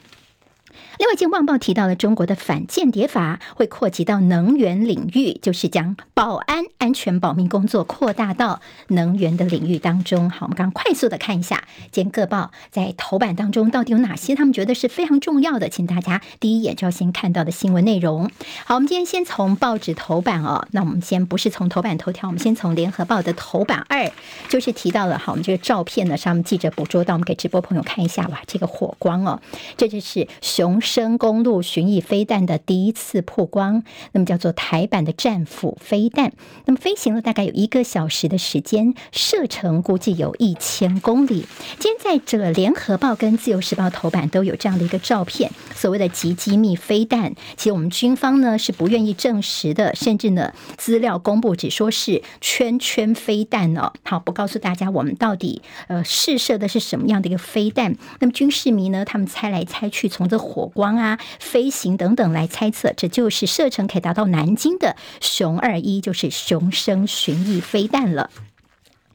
[0.99, 8.59] 另外，今《旺报》提到了中国的反间谍法会扩及到能源领域，就是将保安、安全保密工作扩大到
[8.89, 10.29] 能源的领域当中。
[10.29, 18.29] 好，我们刚快速的看一下，今天各报在头版当中到底有哪些他们觉得是非常重要的，请大家第一眼就要先看到的新闻内容。
[18.65, 24.11] 好，我们今天先从报纸头版哦，那我们先不是从头版头条，我们先从《联合报》的头版二，
[24.49, 29.39] 就是提到了好，我们这个照片呢，上面记者捕捉到，我们给直播朋友看一下哇，这个火光哦，
[29.77, 30.81] 这就是熊。
[30.89, 36.31] 深公路巡弋飞弹的第一次曝光，那么叫做台版的战斧飞弹，
[36.65, 41.45] 那么飞行了大概有一个小时的时间，射程估计有一千公里。
[41.77, 57.95] 今天在这个联合报跟自由时报头版都有这样的一个照片，所谓的极机密飞弹，其实我们军方呢是不愿意证实的，甚至呢资料公布只说是圈圈飞弹哦，好，不告诉大家我们到底呃试射的是什么样的一个飞弹。
[58.19, 60.71] 那么军事迷呢，他们猜来猜去，从这火。
[60.79, 68.29] 光啊，飞行等等来猜测，这就是射程可以达到南京的熊二一，就是熊生巡弋飞弹了。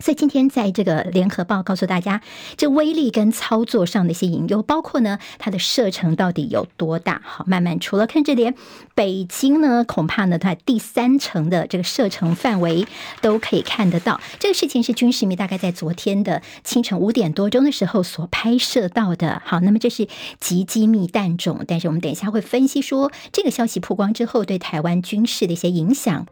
[0.05, 2.21] 所以今天在这个联合报告诉大家，
[2.59, 7.23] 这威力跟操作上的一些隐忧，包括呢它的射程到底有多大？
[7.25, 8.55] 好，慢慢除了看这点，
[8.95, 12.87] 北京呢恐怕呢它第三层的这个射程范围
[13.23, 14.21] 都可以看得到。
[14.39, 19.41] 这个事情是军事迷大概在昨天的清晨五点多钟的时候所拍摄到的。
[19.47, 20.07] 好，那么这是
[20.39, 26.27] 极机密弹种，但是我们等一下会分析说这个消息曝光之后对台湾军事的一些影响。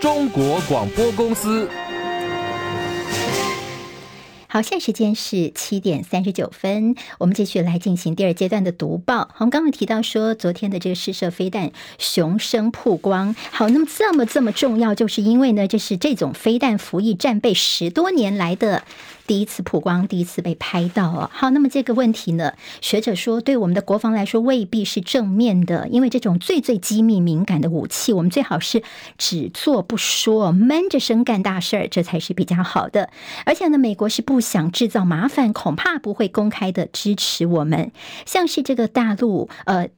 [0.00, 1.68] 中国广播公司。
[4.46, 9.28] 好，现在时间是七点三十九分，我们继续来进行第二阶段的读报。
[9.36, 13.36] 我们刚刚提到说，昨天的这个试射飞弹雄声曝光。
[13.52, 18.82] 好，那么这么这么重要，就是因为呢，这是这种飞弹服役战备十多年来的。
[19.30, 21.30] 第一次曝光，第一次被拍到哦。
[21.32, 28.82] 好，那么这个问题呢，学者说对我们的国防来说未必是正面的，因为这种最最机密敏感的武器，我们最好是
[29.18, 33.10] 只做不说，闷着声干大事儿，这才是比较好的。
[33.46, 37.92] 而且呢，美国是不想制造麻烦，恐怕不会公开的支持我们。
[38.26, 39.90] 像是这个大陆，呃。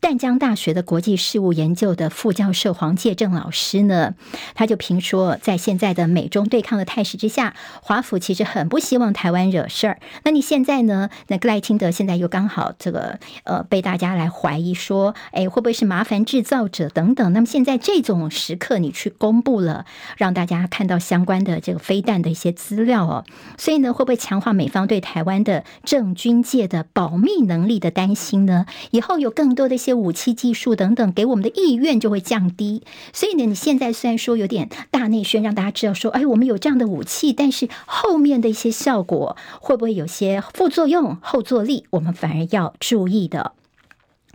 [0.00, 4.14] 淡江大学的国际事务研究的副教授黄介正老师呢，
[4.54, 9.98] 他就评说，在现在的美中对抗的态势之下，华府其实很不希望台湾惹事儿。
[10.24, 11.10] 那你现在呢？
[11.28, 17.32] 那个赖清德现在又刚好这个呃被大家来怀疑说，哎，会不会是麻烦制造者等等？
[17.34, 19.84] 那么现在这种时刻，你去公布了，
[20.16, 23.24] 让大家看到相关的这个飞弹的一些资料哦，
[23.58, 28.64] 所以呢，会不会强化美方对台湾的政军界的保密能力的担心呢？
[28.92, 29.89] 以后有更多的一些。
[29.94, 32.82] 武器技术等等，给我们的意愿就会降低。
[33.12, 43.52] 所以呢，你现在虽然说有点大内宣，让大家知道说，哎，我们有这样的武器，但是后面的一些效果会不会有些副作用、后坐力，我们反而要注意的。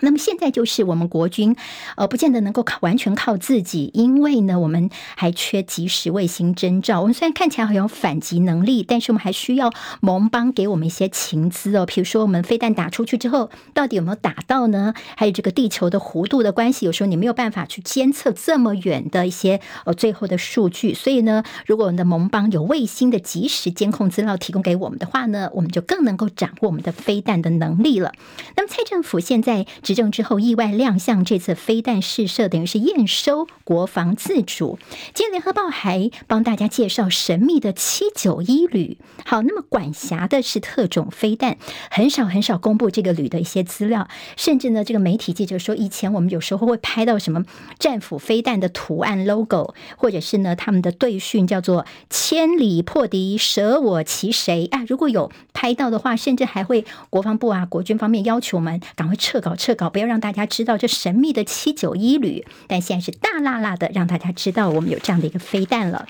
[0.01, 1.55] 那么现在就是我们国军，
[1.95, 6.99] 呃，不见得能够靠完全靠自己，因为呢，我们还缺即时卫星征兆。
[7.01, 9.71] 我们虽然看起来好像有反击能力，但是我们还需要
[10.01, 11.85] 盟邦给我们一些情资哦。
[11.85, 14.93] 比如说，我们飞弹打出去之后，到底有没有打到呢？
[15.15, 20.93] 还有这个地球的弧度的关系，有时候你没有办法去监测这么远的一些呃最后的数据。
[20.93, 28.11] 所以呢，如果我们的盟邦有卫星的即时监控资料提供给我们的话呢，我们就更能够掌握我们的飞弹的能力了。
[28.57, 29.65] 那么蔡政府现在。
[29.86, 34.79] 执政之后意外亮相，这次飞弹试射等于是验收国防自主。
[35.13, 38.97] 今天联合报还帮大家介绍神秘的七九一旅。
[39.23, 41.57] 好，那么管辖的是特种飞弹，
[41.91, 47.45] 很少很少公布这个旅的一些资料，甚至呢，这个媒体记者说，以前我们有时候会拍到什么
[47.77, 59.74] 战斧飞弹的图案 logo，或者是呢他们的队训叫做“千里破敌，舍我其谁”啊，如果有拍到的话，甚至还会国防部啊、国军方面要求我们赶快撤稿撤。
[59.76, 66.07] 搞不要让大家知道这神秘的七九一旅，但现在是大辣辣的让大家知道我们有这样的一个飞弹了。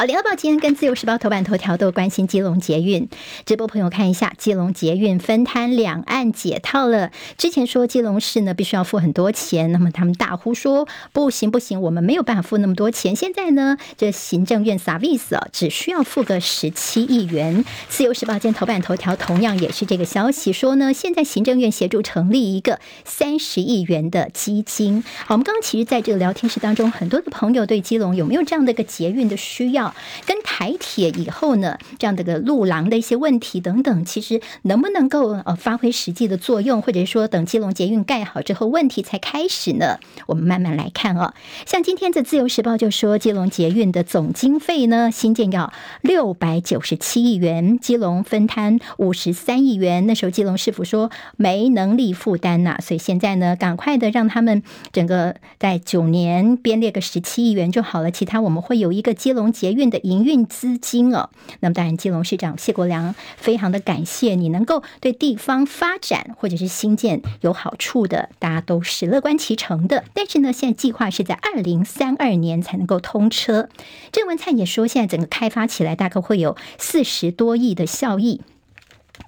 [0.00, 3.06] 好，联合报今天跟自由时报头版头条都关心基隆捷运，
[3.44, 7.10] 直播朋友看一下，基隆捷运分摊两岸解套了。
[7.36, 13.14] 之前说基隆市呢必须要付很多钱，那么他们大呼说不行不行，我们没有办法付那么多钱。
[13.14, 17.62] 现在呢，这行政院 service 只需要付个十七亿元。
[17.90, 25.04] 自由时报今天头版头条同样也是这个消息，说呢现在行政院协助成立一个三十亿元的基金。
[25.26, 29.89] 好，我们刚刚其实在这个聊天室当中，很多的朋友对基隆有没有这样的一个捷运的需要？
[30.26, 39.98] 跟台铁以后呢，这样的个路廊的一些问题等等，其实能不能够呃发挥实际的作用，或者说等基隆捷运盖好之后，问题才开始呢？
[40.26, 41.34] 我们慢慢来看哦。
[41.66, 45.72] 像今天的自由时报就说，基隆捷运的总经费呢，新建要
[46.02, 50.06] 六百九十七亿元，基隆分摊五十三亿元。
[50.06, 54.62] 那时候基隆市府说没能力负担呐，所以现在呢，赶快的让他们
[54.92, 59.79] 整个在九年编列个十七亿元就好了，其他我们会有一个基隆捷运。
[59.80, 70.04] 运的营运资金哦，那么当然，基隆市长谢国良非常的感谢你能够对地方发展或者是新建有好处的，大家都是乐观其成的。
[70.12, 73.70] 但是呢，现在计划是在二零三二年才能够通车。
[74.12, 78.42] 郑文灿也说，现在整个开发起来大概会有四十多亿的效益。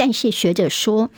[0.05, 1.11] 但是学者说，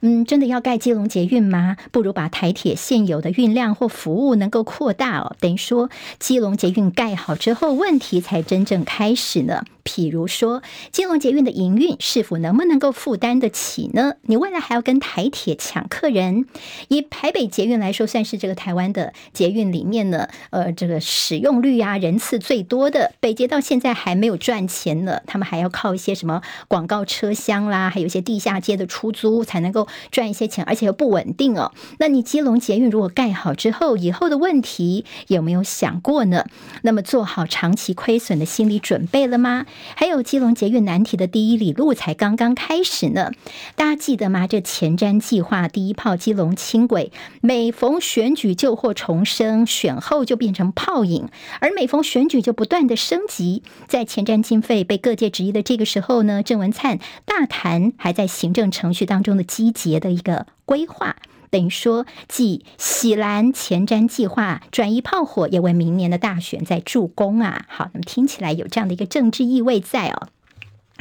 [0.00, 1.76] 嗯，真的要盖基隆捷运吗？
[1.92, 5.36] 不如把台铁现有的运量或服务能够扩大哦。
[5.38, 9.62] 等于说，基隆捷运盖好之后，问题才真正开始呢。
[9.84, 14.14] 譬如说，基隆捷运的营运是否能不能够负担得起呢？
[14.22, 16.46] 你未来还要跟台铁抢客人。
[16.88, 23.12] 以台北捷运来说，算是这个台湾的捷运里面呢，呃，这个使用率啊、人次最多的。
[23.20, 31.70] 北捷到现在还没有赚钱呢，他们还要靠一些什么广告车厢啦，还有一些地地下街的出租才能够赚一些钱，而且又不稳定哦。
[31.98, 36.46] 那你基隆捷运如果盖好之后，以后的问题有没有想过呢？
[36.80, 39.66] 那么做好长期亏损的心理准备了吗？
[39.94, 43.32] 还有基隆捷运难题的第一里路才刚刚开始呢，
[43.76, 44.46] 大家记得吗？
[44.46, 47.12] 这前瞻计划第一炮基隆轻轨，
[47.42, 51.28] 每逢选举旧货重生，选后就变成泡影，
[51.60, 53.62] 而每逢选举就不断的升级。
[53.86, 61.16] 在前瞻经费被各界质疑的这个时候呢，郑文灿大谈还在在行政程序当中的积极的一个规划。
[61.50, 67.66] 等于说，继喜蓝前瞻计划转移炮火，也为明年的大选在助攻啊！
[67.68, 70.28] 好，那么听起来有这样的一个政治意味在哦。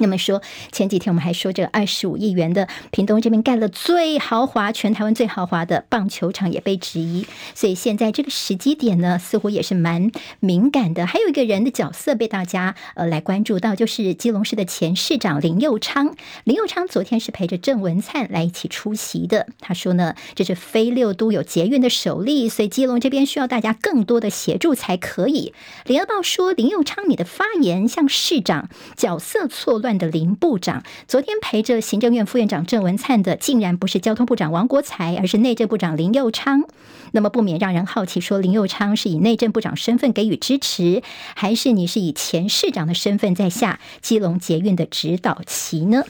[0.02, 0.42] 那么说，
[0.72, 11.06] 前几天我们还说这二十五亿元的屏东这边盖了最豪华、全台湾最豪华的棒球场也被质疑，所以现在这个时机点呢，似乎也是蛮敏感的。
[11.06, 16.16] 还有一个人的角色被大家呃来关注到，就是基隆市的前市长林佑昌。
[16.46, 19.46] 林佑昌昨天是陪着郑文灿来一起出席的。
[19.60, 25.54] 他说呢，这是非六都有捷运的首例，所以基隆这边需要大家更多的协助才可以。
[25.86, 29.91] 联合报说，林佑昌你的发言像市长角色错乱。
[29.98, 36.64] 的林部长昨天陪着行政院副院长郑文灿的，竟然不是交通部长王国才，而是内政部长林佑昌。
[37.12, 41.04] 那么不免让人好奇，说林佑昌是以内政部长身份给予支持，
[41.36, 46.04] 还是你是以前市长的身份在下基隆捷运的指导旗呢？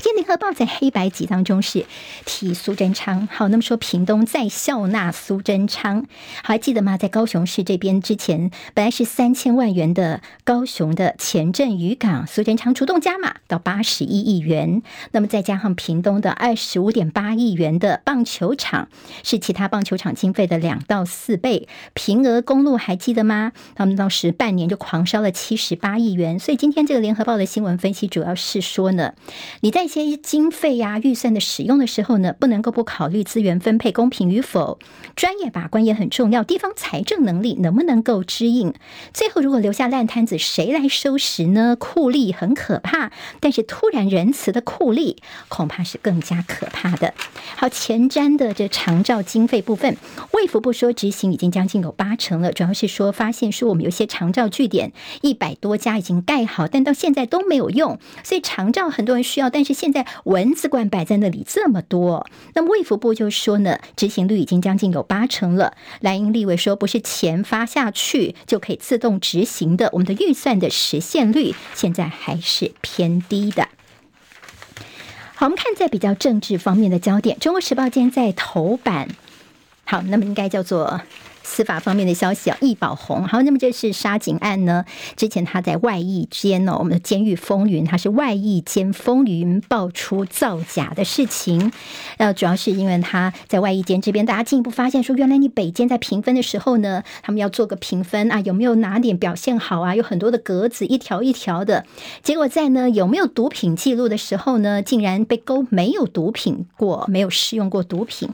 [0.00, 1.84] 今天《联合报》在黑白集当中是
[2.24, 6.06] 提苏贞昌，好，那么说屏东再笑纳苏贞昌，
[6.44, 6.96] 还记得吗？
[6.96, 18.88] 在高雄市这边之前本来是三千万元的高雄的前镇渔港，苏贞昌主动加码到八十一亿元，那么再加上屏东的二十五点八亿元的棒球场，
[19.24, 21.66] 是其他棒球场经费的两到四倍。
[21.94, 23.50] 平额公路还记得吗？
[23.74, 29.14] 他们当时半年就狂烧了七十八亿元，所以今天这个《联合报》的新闻分析主要是说呢，
[29.62, 29.87] 你在。
[29.88, 34.78] 一些经费呀、预算的使用的时候呢，不能够不考虑资源分配公平与否，
[35.16, 36.44] 专业把关也很重要。
[36.44, 38.74] 地方财政能力能不能够支应？
[39.14, 41.74] 最后如果留下烂摊子，谁来收拾呢？
[41.74, 45.16] 酷吏很可怕，但是突然仁慈的酷吏
[45.48, 47.14] 恐怕是更加可怕的。
[47.56, 49.96] 好，前瞻的这长照经费部分，
[50.32, 59.77] 卫福部说执行已经将近有八成了，主要是说发现说我们有些长照据点一百多家已经盖好，但到现在都没有用，所以长照很多人需要，但是。
[59.78, 65.74] 现在蚊子罐摆在那里这么多，那么卫福部就说呢，执行率已经将近有八成了。
[66.00, 73.68] 蓝营立委说，不是钱发下去就可以自动执行的，我们的预算的实现率现在还是偏低的。
[75.36, 79.08] 好，我们看在比较政治方面的焦点，《中国时报》今天在头版，
[79.84, 81.00] 好，那么应该叫做。
[81.48, 84.84] 司法方面的消息啊，易宝红，好，那么这是杀警案呢？
[85.16, 91.72] 之前他在外役间呢，我们的监狱风云，他是外役间风云爆出造假的事情。
[92.18, 99.96] 呃，主要是因为他在外役间这边，大家进一步发现说，原来你北监在评分的时候呢，他们要做个评分啊，有没有哪点表现好啊？
[99.96, 101.86] 有很多的格子，一条一条的。
[102.22, 108.28] 结果在呢有没有毒品记录的时候呢，竟然被勾没有毒品过，没有试用过毒品。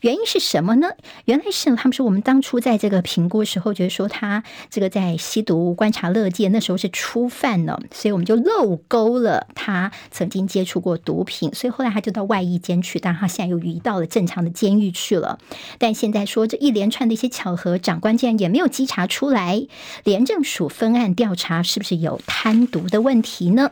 [0.00, 0.88] 原因是什么呢？
[1.26, 2.53] 原来是他们说我们当初。
[2.60, 15.38] 在这个评估时候，觉得说他这个在吸毒观察乐见，那时候是初犯呢，所以我们就漏勾了他曾经接触过毒品，所以后来他就到外役监去，但他现在又移到了正常的监狱去了。
[15.78, 19.66] 但现在说这一连串的一些巧合，长官竟然也没有稽查出来，
[20.04, 23.70] 廉政署分案调查是不是有贪毒的问题呢？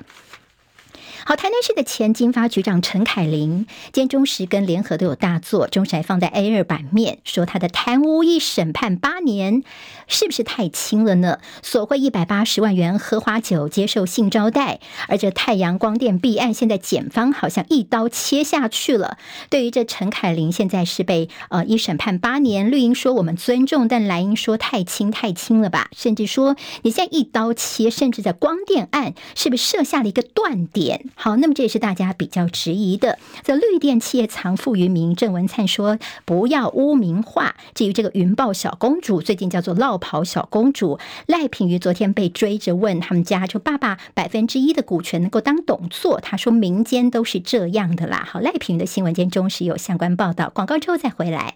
[1.24, 9.62] 好，台南市的前金发局长陈凯琳，今天中时跟联合都有大作，中时还放在 A 二版面，说他的贪污一审判八年，
[10.08, 11.38] 是不是太轻了呢？
[11.62, 19.16] 索贿一百八十万元喝花酒接受性招待，而这太阳光电弊案，现在检方好像一刀切下去了。
[19.48, 25.88] 对于这陈凯琳，现在是被呃一审判八年，绿营说我们尊重，但蓝营说太轻太轻了吧？
[25.96, 31.10] 甚至说你现在一刀切，甚至在光电案是不是设下了一个断点？
[31.14, 33.18] 好，那么这也是大家比较质疑的。
[33.42, 37.54] 这绿电企业藏富于民，郑文灿说不要污名化。
[37.74, 48.26] 至于这个云豹小公主，最近叫做落跑小公主赖品妤，昨天被追着问他们家就爸爸百分之一的股权能够当董座，他说民间都是这样的啦。
[48.28, 51.54] 好，赖品妤的新闻间中时有相关报道，广告之后再回来。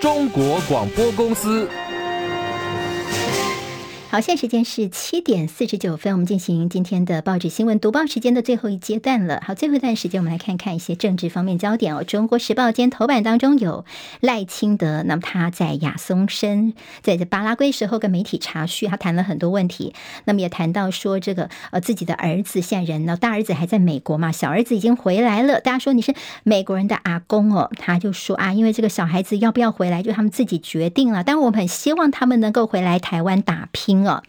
[0.00, 1.68] 中国广播公司。
[4.12, 9.42] 好，现在时间是七点四十九分，我们进行今天的报纸新闻读报时间的最后一阶段了。
[9.42, 12.04] 好，最后一段时间，我们来看看一些政治方面焦点哦。
[12.04, 13.86] 中国时报今天头版当中有
[14.20, 19.94] 赖清德，那么他在亚松森，在这巴拉圭时候跟媒体查叙，他谈了很多问题，
[20.26, 25.58] 那么也谈到说这个呃自己的儿子现人呢，大儿子还在美国嘛，小儿子已经回来了。
[25.62, 31.24] 大家说你是美国人的阿公哦，他就说啊，因为这个小孩子要不要回来，就他们自己决定了。
[31.24, 34.01] 但我很希望他们能够回来台湾打拼。
[34.06, 34.22] 哦，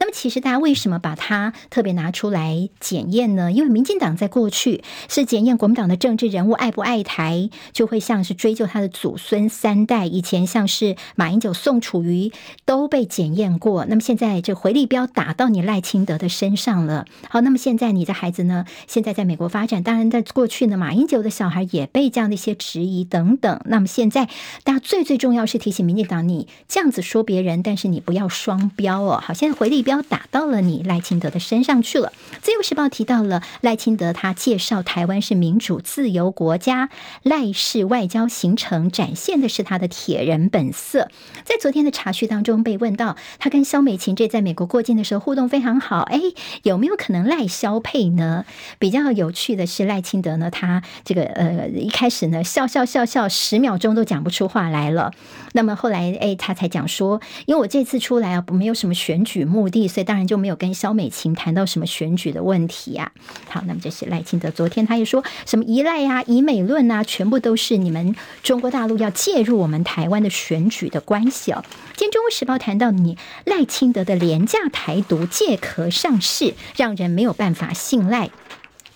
[0.00, 3.52] 那么其实大家为什么把它特别拿出来检验呢？
[3.52, 10.06] 因为民进党在过去是检验国民党的政治人物爱不爱台，就会像是追究他的祖孙三代。
[10.06, 12.32] 以前像是马英九、宋楚瑜
[12.64, 17.06] 都被检验过，那么现在这回力镖打到你赖清德的身上了。
[17.28, 18.64] 好，那么现在你的孩子呢？
[18.86, 23.60] 现在在美国发展，当然在过去呢，马英九的小孩也被这样的一些质疑等等。
[23.66, 24.28] 那么现在
[24.64, 29.17] 大家最最重要是提醒民进党，你这样子说别人，但是你不要双标哦。
[29.20, 32.12] 好，现在回力镖打到了你赖清德的身上去了。
[32.42, 36.88] 自由时报提到了赖清德，他介绍台湾是民主自由国家，
[37.22, 41.10] 赖氏外交行程展现的是他的铁人本色。
[41.44, 46.20] 在昨天的茶叙当中被问到，他跟萧美琴这在美国过境的时候互动非常好，哎，
[46.62, 48.44] 有没有可能赖萧配呢？
[48.78, 55.12] 比较有趣的是赖清德呢，他这个呃一开始呢笑笑笑笑十秒钟都讲不出话来了，
[55.52, 63.10] 那么后来哎他才讲说，因为我这次出来啊没有什么选举目的，所以当然就没有跟肖美琴谈到什么选举的问题啊。
[63.48, 71.64] 好，那么这是赖清德，昨天他也说什么依赖啊、以美论啊，全部都是你们中国大陆要介入我们台湾的选举的关系哦。
[71.96, 78.28] 今天《中国时报》谈到你赖清德的廉价台独借壳上市，让人没有办法信赖。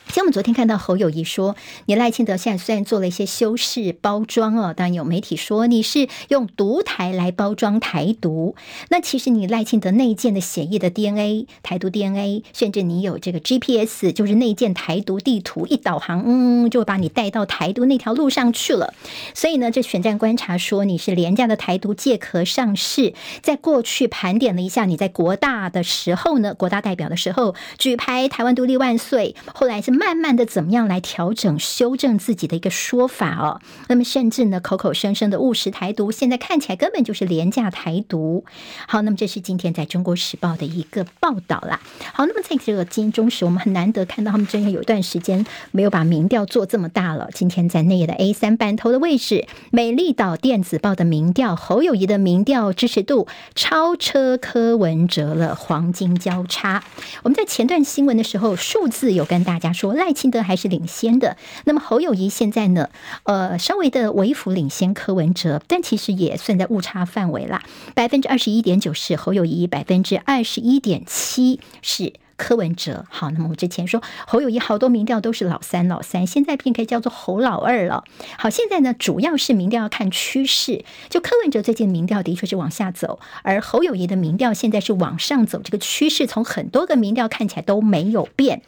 [0.08, 8.54] 其实我们昨天看到侯友谊说，你赖清德现在虽然做了一些修饰包装哦，当然有媒体说你是用独台来包装台独。
[8.90, 18.92] 那其实你赖清德内建的血液的 DNA，台独 DNA，甚至你有这个 GPS，就是内建台独地图，一导航，嗯，就把你带到台独那条路上去了。
[19.32, 23.14] 所以呢，这选战观察说你是廉价的台独借壳上市。
[23.40, 29.91] 在过去盘点了一下，你在国大的时候呢，国大代表的时候举牌台湾独立万岁，后来是。
[29.92, 33.60] 慢慢的，怎么样来调整、修正自己的一个说法哦？
[33.88, 38.44] 那么甚至呢，口口声声的务实台独，现在看起来根本就是廉价台独。
[38.88, 41.80] 好，那么这是今天在中国时报的一个报道啦。
[42.14, 47.28] 好，那么在这个金钟时，我们很难得看到他们真的有一段时间没有把民调做这么大了。
[47.34, 56.82] 今天在内页的 A 三版头的位置，美丽岛电子报的民调，侯友谊的民调支持度超车柯文哲了，黄金交叉。
[57.24, 59.81] 我们在前段新闻的时候，数字有跟大家说。
[59.82, 62.88] 说赖清德还是领先的，那么侯友谊现在呢？
[63.24, 67.64] 呃，稍微的微幅领先柯文哲，但其实也算在误差范围啦。
[67.92, 73.06] 百分之二十一点九是侯友谊，百分之二十一点七是柯文哲。
[73.10, 78.04] 好，那么我之前说侯友谊好多民调都是老三老三，现在便可以叫做侯老二了。
[78.38, 88.62] 好，现在呢，主要是民调要看趋势，就柯文哲最近民调的确是往下走，而侯友谊的民调现在是往上走，这个趋势从很多个民调看起来都没有变。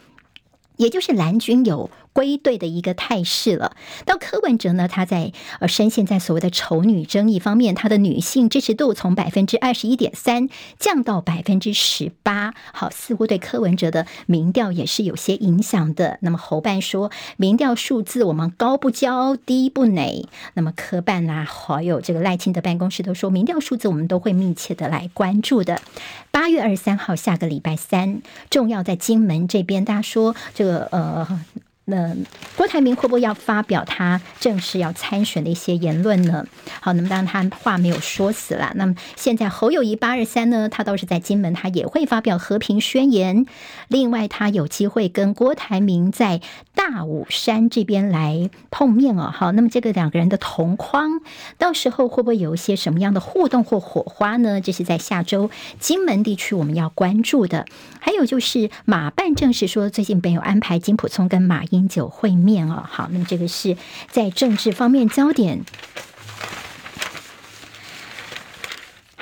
[0.77, 3.77] 也就是蓝军有归队的一个态势了。
[4.07, 10.49] 到柯文哲呢，他在呃深陷在所谓的丑女争议方面，他的女性支持度从百分之二十一点三
[10.79, 12.55] 降到百分之十八。
[12.73, 16.19] 好，似乎对柯文哲的民调也是有些影响的。
[16.23, 20.29] 那么侯办说，民调数字我们高不骄，低不馁。
[20.55, 25.83] 那么柯办啦，还有这个赖清德办公室都说，民调数字我们都会密切的来关注的。
[26.31, 31.41] 八月二十三号，下个礼拜三，重要在金门这边，大家说这个呃。
[31.87, 32.16] 那
[32.57, 36.47] 郭台铭会不会要发表他正式要参选的一些言论呢？
[36.80, 38.72] 好，那么当然他话没有说死了。
[38.76, 43.45] 那么现在侯友谊八二三呢，他倒是在金门，他也会发表和平宣言。
[43.89, 46.41] 另外，他有机会跟郭台铭在
[46.74, 49.30] 大武山这边来碰面哦。
[49.30, 51.20] 好，那么这个两个人的同框，
[51.59, 54.62] 到时候会不会有一些什么样的互动或火花呢？
[54.62, 57.66] 这是在下周金门地区我们要关注的。
[58.01, 61.62] 还有就是马办正式说，最近没有安排金普聪跟马。
[61.75, 63.77] 饮酒会面哦，好，那么这个是
[64.09, 65.64] 在政治方面焦点。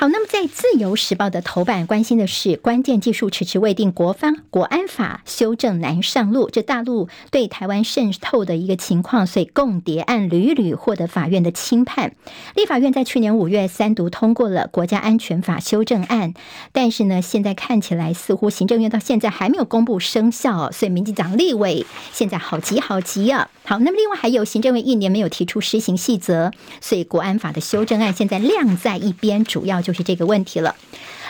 [0.03, 12.17] 好，那么在《自由时报》的头版关心的是关键技术迟迟未定，国方国安法修正难上路，这大陆对台湾渗透的一个情况，所以共谍案屡屡获得法院的轻判。
[12.57, 16.35] 立法院在去年五月三读通过了国家安全法修正案，
[16.73, 23.49] 但是呢，现在看起来似乎行政院到现在还没有公布生效，所以民进党立委现在好急好急啊！
[23.65, 26.51] 好，那么另外还有行政院一年没有提出施行细则，
[26.81, 30.75] 所以国安法的修正案现在晾在一边，主要就就是这个问题了。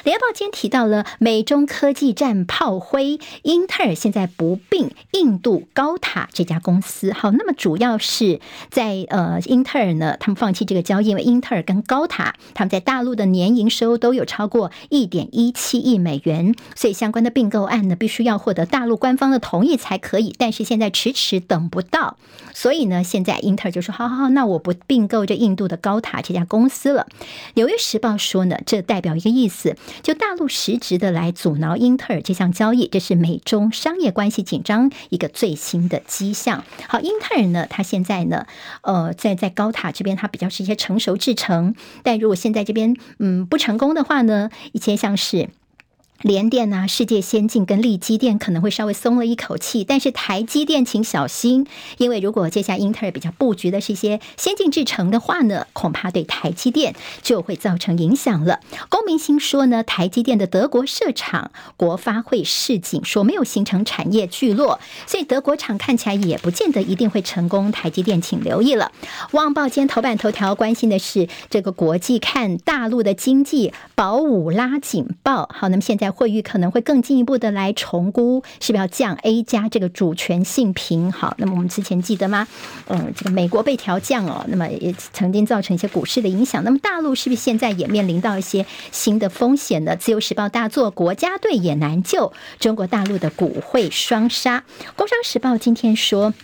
[0.05, 7.13] 联报今天提到了美中科技战炮灰，英特尔现在不并印度高塔这家公司。
[7.13, 20.35] 好，那么主要是在呃，英特尔呢，他们放弃这个交易，因为英特尔跟高塔他们在大陆的年营收都有超过一点一七亿美元，所以相关的并购案呢，必须要获得大陆官方的同意才可以。
[20.37, 22.17] 但是现在迟迟等不到，
[22.53, 27.07] 所以呢，现在英特尔就说：好好好，那我不并购这印度的高塔这家公司了。
[27.55, 29.77] 纽约时报说呢，这代表一个意思。
[30.03, 36.65] 就大陆实质的来阻挠英特尔这项交易，这是美中商业关系紧张一个最新的迹象。
[36.89, 38.47] 好，英特尔呢，它现在呢，
[38.83, 45.51] 呃，在在高塔这边，它比较是一些成熟制程，但如果现在这边嗯不成功的话呢，一些像是。
[46.23, 51.67] 联电啊，世界先进跟力基电可能会稍微松了一口气，但是台积电请小心，
[51.99, 58.61] 因为如果接下来英特尔比较布局的是一些先进制程的话呢，恐怕对台积电就会造成影响了。
[58.89, 67.73] 龚明鑫说呢，台积电的德国设厂国发会示警说没有形成产业聚落，所以德国厂看起来也不见得一定会成功。
[67.73, 68.93] 台积电请留意了。
[69.33, 75.49] 旺报今天头版头条关心的是这个国际看大陆的经济保五拉警报。
[75.53, 76.12] 好，那么现在。
[76.13, 81.11] 惠誉可能会更进一步的来重估，是不是要降 A 加这个主权性评？
[81.11, 82.47] 好，那么我们之前记得吗？
[82.89, 86.63] 嗯，这个美国被调降哦，那么也曾经造成一些股市的影响。
[86.63, 89.97] 那么大陆是不是现在也面临到一些新的风险呢？
[89.97, 94.65] 自由时报大作，国家队也难救，中国大陆的股汇双杀。
[94.95, 96.35] 工商时报今天说。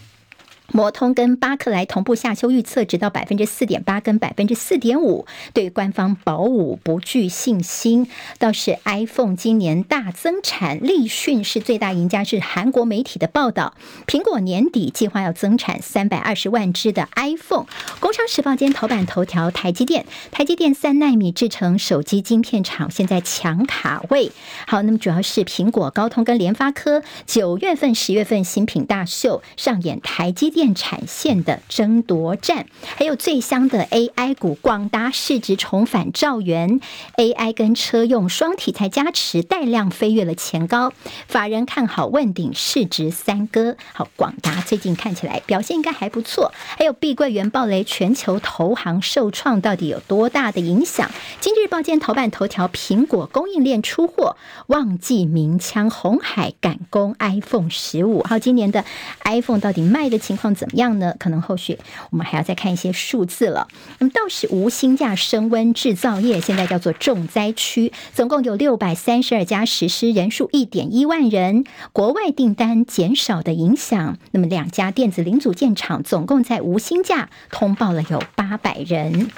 [0.70, 5.26] 摩通跟巴克莱同步下修预测，直到百分之四点八跟百分之四点五。
[5.54, 8.06] 对官方保五不具信心，
[8.38, 13.72] 倒是 iPhone 今年大增产，立讯是最大赢家，是韩国媒体的报道。
[14.06, 17.64] 苹果年底计划要增产三百二十万支的 iPhone。
[17.98, 24.32] 工商时报今天头版头条，台积电，台积电三纳米制成手机晶片厂现在抢卡位。
[24.66, 30.57] 好，那么主要是苹果、高通跟联发科九月份、十月份新品大秀上演台积电。
[30.58, 36.80] 电产线的争夺战，还有最香的 AI 股，广达市值重返兆元
[37.16, 40.92] ，AI 跟车用双题材加持，带量飞跃了前高，
[41.28, 43.76] 法人看好问鼎市值三哥。
[43.92, 46.52] 好，广达最近看起来表现应该还不错。
[46.76, 51.08] 还有碧桂园暴雷，全球投行受创，到底有多大的影响？
[51.38, 54.36] 今日报今天头版头条，苹果供应链出货，
[54.66, 58.24] 旺季鸣枪，红海赶工 iPhone 十五。
[58.24, 58.84] 好，今年的
[59.22, 60.47] iPhone 到底卖的情况？
[60.54, 61.14] 怎么样呢？
[61.18, 61.78] 可能后续
[62.10, 63.68] 我们还要再看一些数字了。
[63.98, 71.64] 那么倒是无薪假升温，制造业现在叫做重灾区，总共有六百三十二家实施，人数一点一万人。
[71.92, 79.26] 国外订单减少的影响，那么两家电子零组件厂总共在无薪假通报了有八百人。《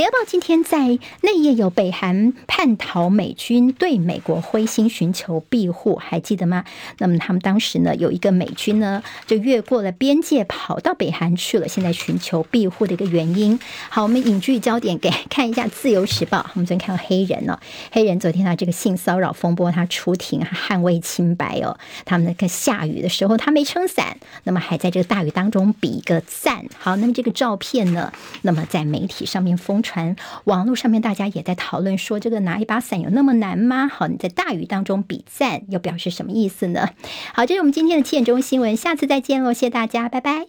[0.00, 6.64] 联合报》今天在内页有北韩叛逃美军对美国灰心寻求庇护，还记得吗？
[6.96, 13.60] 那么他们当时呢，有一个美军呢就越过了边界跑到北韩去了，现在寻求庇护的一个原因。
[13.90, 16.38] 好，我们引据焦点给看一下《自由时报》。
[16.54, 17.58] 我们昨天看到黑人哦，
[17.92, 21.78] 黑人昨天他这个性骚扰风波，他出庭捍卫清白哦。
[22.06, 26.64] 他们那个下雨的时候他没撑伞，那么还在这个大雨当中比一个赞。
[26.78, 29.89] 好，那么这个照片呢，那么在媒体上面疯传。
[29.90, 30.14] 传
[30.44, 33.88] 网络上面大家也在讨论说，这个拿一把伞有那么难吗？
[33.92, 36.90] 好，你在大雨当中比赞，又表示什么意思呢？
[37.34, 40.46] 好，这是我们今天的七点钟新闻，下次再见喽，谢谢大家，拜拜。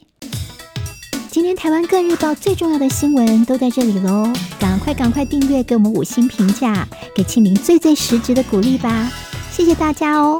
[1.32, 9.12] 今天台湾各日报最重要的新闻都在这里喽，赶快赶快订阅，给我们五星评价，给庆明最最实质的鼓励吧，
[9.50, 10.40] 谢谢大家哦。